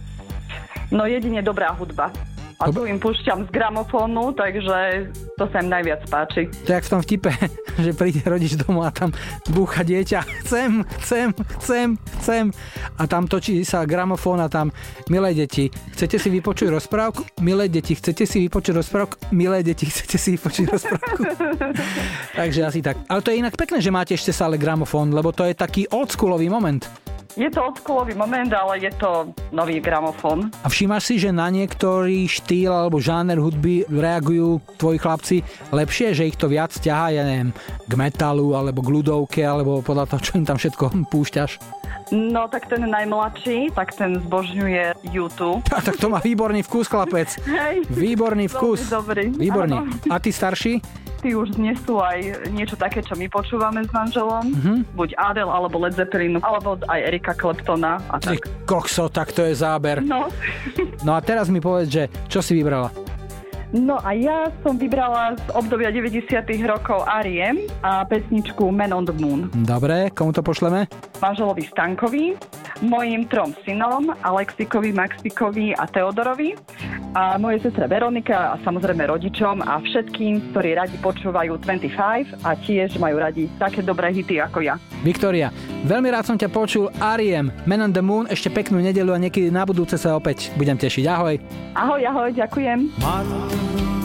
No 0.95 1.09
jedine 1.09 1.43
dobrá 1.43 1.75
hudba. 1.75 2.15
A 2.59 2.69
tu 2.69 2.85
im 2.85 2.99
púšťam 3.01 3.47
z 3.47 3.51
gramofónu, 3.55 4.35
takže 4.37 5.09
to 5.39 5.45
sa 5.49 5.63
im 5.63 5.69
najviac 5.73 6.03
páči. 6.11 6.51
To 6.67 6.71
je 6.73 6.77
jak 6.77 6.87
v 6.87 6.93
tom 6.93 7.01
vtipe, 7.01 7.31
že 7.85 7.91
príde 7.97 8.21
rodič 8.27 8.59
domov 8.59 8.89
a 8.89 8.93
tam 8.93 9.11
búcha 9.49 9.87
dieťa. 9.87 10.21
Chcem, 10.45 10.85
chcem, 11.01 11.33
chcem, 11.61 11.89
chcem. 12.21 12.45
A 12.99 13.03
tam 13.09 13.25
točí 13.31 13.63
sa 13.65 13.89
gramofón 13.89 14.43
a 14.43 14.49
tam, 14.51 14.75
milé 15.09 15.33
deti, 15.33 15.73
chcete 15.97 16.19
si 16.19 16.29
vypočuť 16.29 16.69
rozprávku? 16.69 17.23
Milé 17.41 17.71
deti, 17.71 17.97
chcete 17.97 18.25
si 18.29 18.45
vypočuť 18.49 18.75
rozprávku? 18.77 19.15
Milé 19.33 19.63
deti, 19.63 19.89
chcete 19.89 20.17
si 20.19 20.35
vypočuť 20.37 20.65
rozprávku? 20.69 21.21
Takže 22.41 22.61
asi 22.67 22.81
tak. 22.83 23.01
Ale 23.09 23.23
to 23.23 23.31
je 23.31 23.41
inak 23.41 23.55
pekné, 23.57 23.79
že 23.81 23.95
máte 23.95 24.13
ešte 24.17 24.35
stále 24.35 24.61
gramofón, 24.61 25.13
lebo 25.13 25.33
to 25.33 25.47
je 25.47 25.55
taký 25.55 25.89
oldschoolový 25.89 26.49
moment. 26.51 26.85
Je 27.33 27.49
to 27.49 27.65
odskúlový 27.65 28.13
moment, 28.13 28.53
ale 28.53 28.77
je 28.77 28.93
to 29.01 29.33
nový 29.57 29.81
gramofón. 29.81 30.53
A 30.61 30.69
všímaš 30.69 31.09
si, 31.09 31.15
že 31.17 31.33
na 31.33 31.49
niektorý 31.49 32.29
štýl 32.29 32.69
alebo 32.69 33.01
žáner 33.01 33.41
hudby 33.41 33.89
reagujú 33.89 34.61
tvoji 34.77 34.99
chlapci 35.01 35.37
lepšie, 35.73 36.13
že 36.13 36.29
ich 36.29 36.37
to 36.37 36.53
viac 36.53 36.77
ťahá, 36.77 37.09
ja 37.17 37.25
neviem, 37.25 37.57
k 37.89 37.93
metalu 37.97 38.53
alebo 38.53 38.85
k 38.85 38.93
ľudovke, 38.93 39.41
alebo 39.41 39.81
podľa 39.81 40.13
toho, 40.13 40.21
čo 40.21 40.33
im 40.37 40.45
tam 40.45 40.61
všetko 40.61 40.93
púšťaš? 41.13 41.82
No 42.13 42.45
tak 42.45 42.69
ten 42.69 42.85
najmladší, 42.85 43.73
tak 43.73 43.97
ten 43.97 44.21
zbožňuje 44.21 45.01
YouTube. 45.17 45.65
A 45.73 45.81
tak 45.81 45.97
to 45.97 46.13
má 46.13 46.21
výborný 46.21 46.61
vkus, 46.61 46.85
chlapec. 46.85 47.33
Hej. 47.49 47.89
Výborný 47.89 48.53
vkus. 48.53 48.85
Dobrý. 48.93 49.33
Výborný. 49.33 49.81
Áno. 49.81 49.89
A 50.13 50.21
ty 50.21 50.29
starší? 50.29 50.85
Tí 51.23 51.39
už 51.39 51.55
dnes 51.55 51.79
sú 51.87 52.03
aj 52.03 52.51
niečo 52.51 52.75
také, 52.75 52.99
čo 52.99 53.15
my 53.17 53.31
počúvame 53.33 53.81
s 53.87 53.91
manželom. 53.95 54.45
Mhm. 54.53 54.75
Buď 54.93 55.17
Adele, 55.17 55.49
alebo 55.49 55.81
Led 55.81 55.95
Zeppelin, 55.97 56.37
alebo 56.45 56.77
aj 56.85 57.01
Erika 57.01 57.33
Claptona. 57.33 57.97
A 58.13 58.21
Ty 58.21 58.37
tak. 58.37 58.45
kokso, 58.69 59.09
tak 59.09 59.33
to 59.33 59.49
je 59.49 59.55
záber. 59.57 60.05
No. 60.05 60.29
No 61.07 61.17
a 61.17 61.23
teraz 61.25 61.49
mi 61.49 61.65
povedz, 61.65 61.89
že 61.89 62.03
čo 62.29 62.43
si 62.45 62.59
vybrala? 62.59 62.93
No 63.73 63.99
a 64.01 64.13
ja 64.13 64.53
som 64.61 64.77
vybrala 64.77 65.37
z 65.37 65.45
obdobia 65.57 65.89
90 65.89 66.29
rokov 66.69 67.09
Ariem 67.09 67.59
a 67.81 68.05
pesničku 68.05 68.69
Man 68.69 68.93
on 68.93 69.05
the 69.09 69.17
Moon. 69.17 69.49
Dobre, 69.65 70.13
komu 70.13 70.33
to 70.33 70.45
pošleme? 70.45 70.87
manželovi 71.23 71.63
Stankovi, 71.71 72.35
mojim 72.83 73.25
trom 73.31 73.55
synom, 73.63 74.11
Alexikovi, 74.27 74.91
Maxikovi 74.91 75.73
a 75.73 75.87
Teodorovi 75.87 76.59
a 77.15 77.39
mojej 77.39 77.63
sestre 77.63 77.87
Veronika 77.87 78.53
a 78.53 78.61
samozrejme 78.67 79.07
rodičom 79.07 79.63
a 79.63 79.79
všetkým, 79.79 80.53
ktorí 80.53 80.75
radi 80.75 80.99
počúvajú 80.99 81.63
25 81.63 82.43
a 82.43 82.51
tiež 82.59 82.99
majú 82.99 83.23
radi 83.23 83.47
také 83.57 83.81
dobré 83.87 84.11
hity 84.11 84.43
ako 84.43 84.67
ja. 84.67 84.75
Viktória, 85.07 85.55
veľmi 85.87 86.11
rád 86.11 86.27
som 86.27 86.37
ťa 86.37 86.51
počul. 86.51 86.91
Ariem, 86.99 87.55
Man 87.65 87.87
on 87.87 87.95
the 87.95 88.03
Moon, 88.03 88.27
ešte 88.27 88.51
peknú 88.51 88.83
nedelu 88.83 89.15
a 89.15 89.19
niekedy 89.23 89.55
na 89.55 89.63
budúce 89.63 89.95
sa 89.95 90.19
opäť 90.19 90.51
budem 90.59 90.75
tešiť. 90.75 91.05
Ahoj. 91.07 91.35
Ahoj, 91.79 92.03
ahoj, 92.03 92.31
ďakujem. 92.35 92.91
Andy 93.01 94.02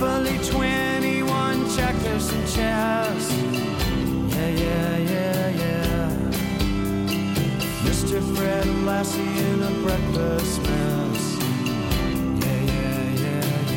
Monopoly 0.00 0.38
21, 0.46 1.76
checkers 1.76 2.30
and 2.30 2.46
chess. 2.46 3.32
Yeah, 3.32 4.48
yeah, 4.48 4.96
yeah, 4.98 5.48
yeah. 5.48 6.10
Mr. 7.82 8.22
Fred 8.36 8.66
Lassie 8.84 9.20
in 9.20 9.60
a 9.60 9.70
breakfast 9.82 10.62
mess. 10.62 11.36
Yeah, 12.44 12.60
yeah, 12.74 13.02
yeah, 13.24 13.72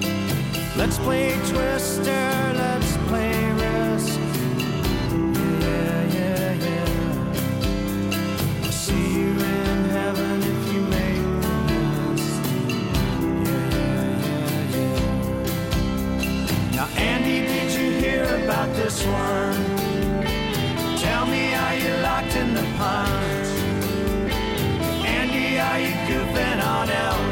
yeah. 0.00 0.74
Let's 0.76 0.98
play 0.98 1.32
Twister, 1.46 2.52
let's 2.56 2.96
play. 3.06 3.52
About 18.62 18.76
this 18.76 19.04
one? 19.04 19.76
Tell 20.98 21.26
me, 21.26 21.54
are 21.54 21.74
you 21.74 21.94
locked 22.02 22.36
in 22.36 22.54
the 22.54 22.62
punch? 22.78 23.48
Andy, 25.04 25.58
are 25.58 25.80
you 25.80 25.92
goofing 26.06 26.64
on 26.64 26.88
Elvis 26.88 27.31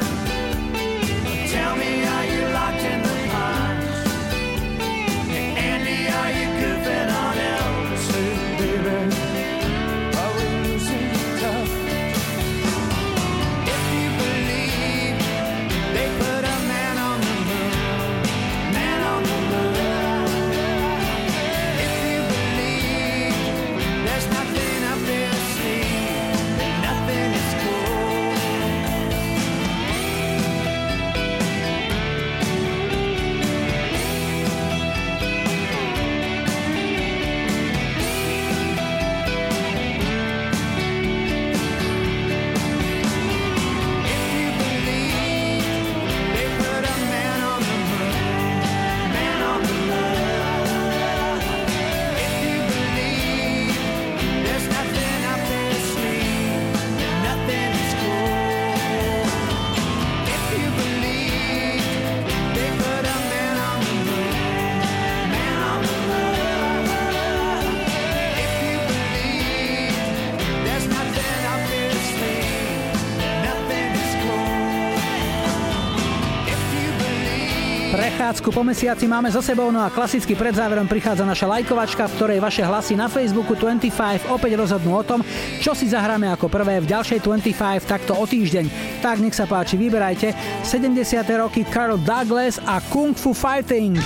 Po 78.39 78.63
mesiaci 78.63 79.11
máme 79.11 79.27
za 79.27 79.43
sebou, 79.43 79.67
no 79.75 79.83
a 79.83 79.91
klasicky 79.91 80.39
pred 80.39 80.55
záverom 80.55 80.87
prichádza 80.87 81.27
naša 81.27 81.51
lajkovačka, 81.51 82.07
v 82.07 82.15
ktorej 82.15 82.39
vaše 82.39 82.63
hlasy 82.63 82.95
na 82.95 83.11
Facebooku 83.11 83.59
25 83.59 84.31
opäť 84.31 84.55
rozhodnú 84.55 84.95
o 84.95 85.03
tom, 85.03 85.19
čo 85.59 85.75
si 85.75 85.91
zahráme 85.91 86.31
ako 86.31 86.47
prvé 86.47 86.79
v 86.79 86.87
ďalšej 86.87 87.19
25 87.19 87.83
takto 87.83 88.15
o 88.15 88.23
týždeň. 88.23 88.71
Tak 89.03 89.19
nech 89.19 89.35
sa 89.35 89.43
páči, 89.43 89.75
vyberajte 89.75 90.31
70. 90.63 91.27
roky 91.35 91.67
Carl 91.67 91.99
Douglas 91.99 92.63
a 92.63 92.79
Kung 92.87 93.11
Fu 93.11 93.35
Fighting. 93.35 93.99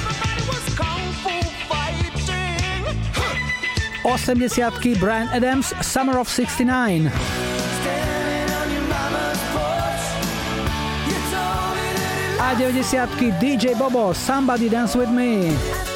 80 4.02 4.97
Brian 4.97 5.30
Adams 5.30 5.69
Summer 5.85 6.18
of 6.18 6.26
69. 6.26 7.45
A 12.48 12.54
90 12.54 13.32
DJ 13.40 13.76
Bobo 13.76 14.14
Somebody 14.14 14.70
Dance 14.70 14.96
With 14.96 15.10
Me. 15.10 15.95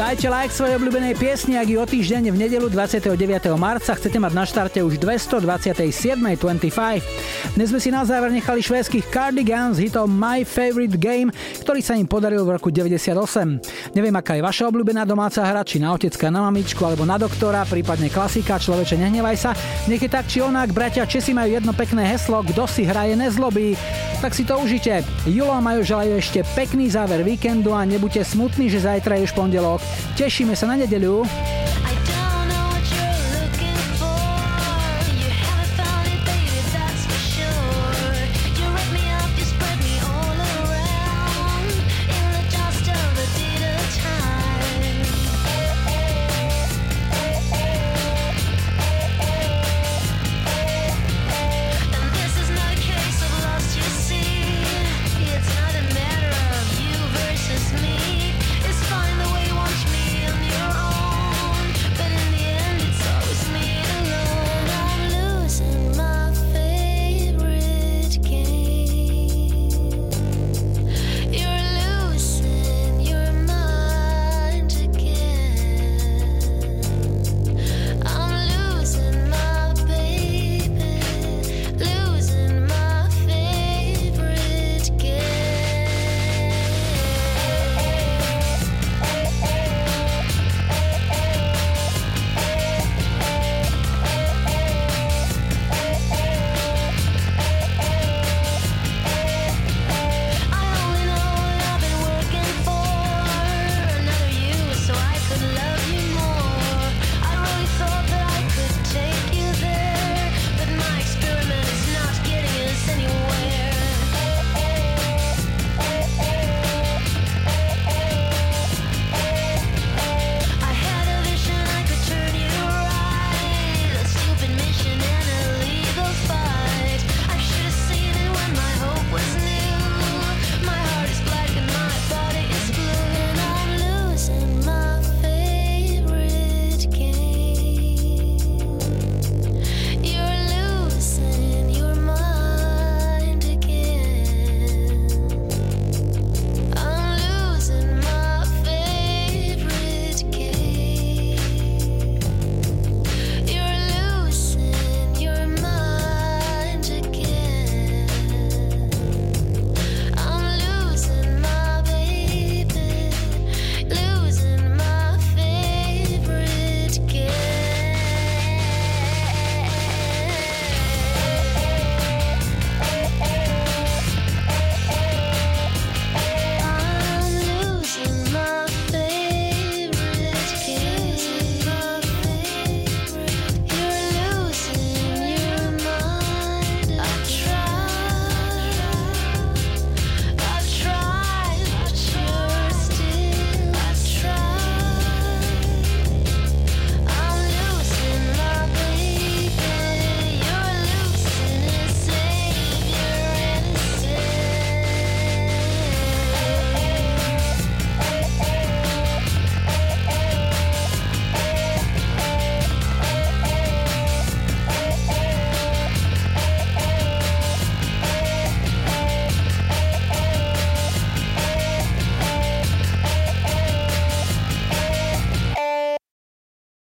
Dajte 0.00 0.32
like 0.32 0.48
svojej 0.48 0.80
obľúbenej 0.80 1.12
piesni, 1.12 1.60
ak 1.60 1.68
ju 1.68 1.76
o 1.76 1.84
týždeň 1.84 2.32
v 2.32 2.40
nedelu 2.40 2.72
29. 2.72 3.20
marca 3.60 3.92
chcete 3.92 4.16
mať 4.16 4.32
na 4.32 4.48
štarte 4.48 4.80
už 4.80 4.96
227. 4.96 6.16
25. 6.40 7.52
Dnes 7.52 7.68
sme 7.68 7.76
si 7.84 7.92
na 7.92 8.00
záver 8.08 8.32
nechali 8.32 8.64
švédskych 8.64 9.12
Cardigans 9.12 9.76
hitom 9.76 10.08
My 10.08 10.40
Favorite 10.48 10.96
Game, 10.96 11.28
ktorý 11.60 11.84
sa 11.84 12.00
im 12.00 12.08
podaril 12.08 12.48
v 12.48 12.56
roku 12.56 12.72
98. 12.72 13.92
Neviem, 13.92 14.16
aká 14.16 14.40
je 14.40 14.42
vaša 14.48 14.72
obľúbená 14.72 15.04
domáca 15.04 15.44
hra, 15.44 15.60
či 15.68 15.76
na 15.76 15.92
otecka, 15.92 16.32
na 16.32 16.48
mamičku 16.48 16.80
alebo 16.80 17.04
na 17.04 17.20
doktora, 17.20 17.68
prípadne 17.68 18.08
klasika, 18.08 18.56
človeče 18.56 18.96
nehnevaj 18.96 19.36
sa. 19.36 19.52
Nech 19.84 20.00
je 20.00 20.08
tak 20.08 20.24
či 20.32 20.40
onak, 20.40 20.72
bratia 20.72 21.04
Česi 21.04 21.36
majú 21.36 21.60
jedno 21.60 21.76
pekné 21.76 22.08
heslo, 22.08 22.40
kto 22.40 22.64
si 22.64 22.88
hraje 22.88 23.20
nezlobí. 23.20 23.76
Tak 24.24 24.32
si 24.32 24.48
to 24.48 24.56
užite. 24.60 25.04
Julo 25.28 25.52
a 25.52 25.64
Majo 25.64 25.84
želajú 25.84 26.20
ešte 26.20 26.44
pekný 26.52 26.88
záver 26.92 27.24
víkendu 27.24 27.72
a 27.72 27.84
nebuďte 27.88 28.24
smutní, 28.24 28.68
že 28.68 28.84
zajtra 28.84 29.16
je 29.16 29.28
už 29.28 29.32
pondelok. 29.32 29.80
Tešíme 30.18 30.52
sa 30.52 30.68
na 30.68 30.76
nedeľu. 30.80 31.24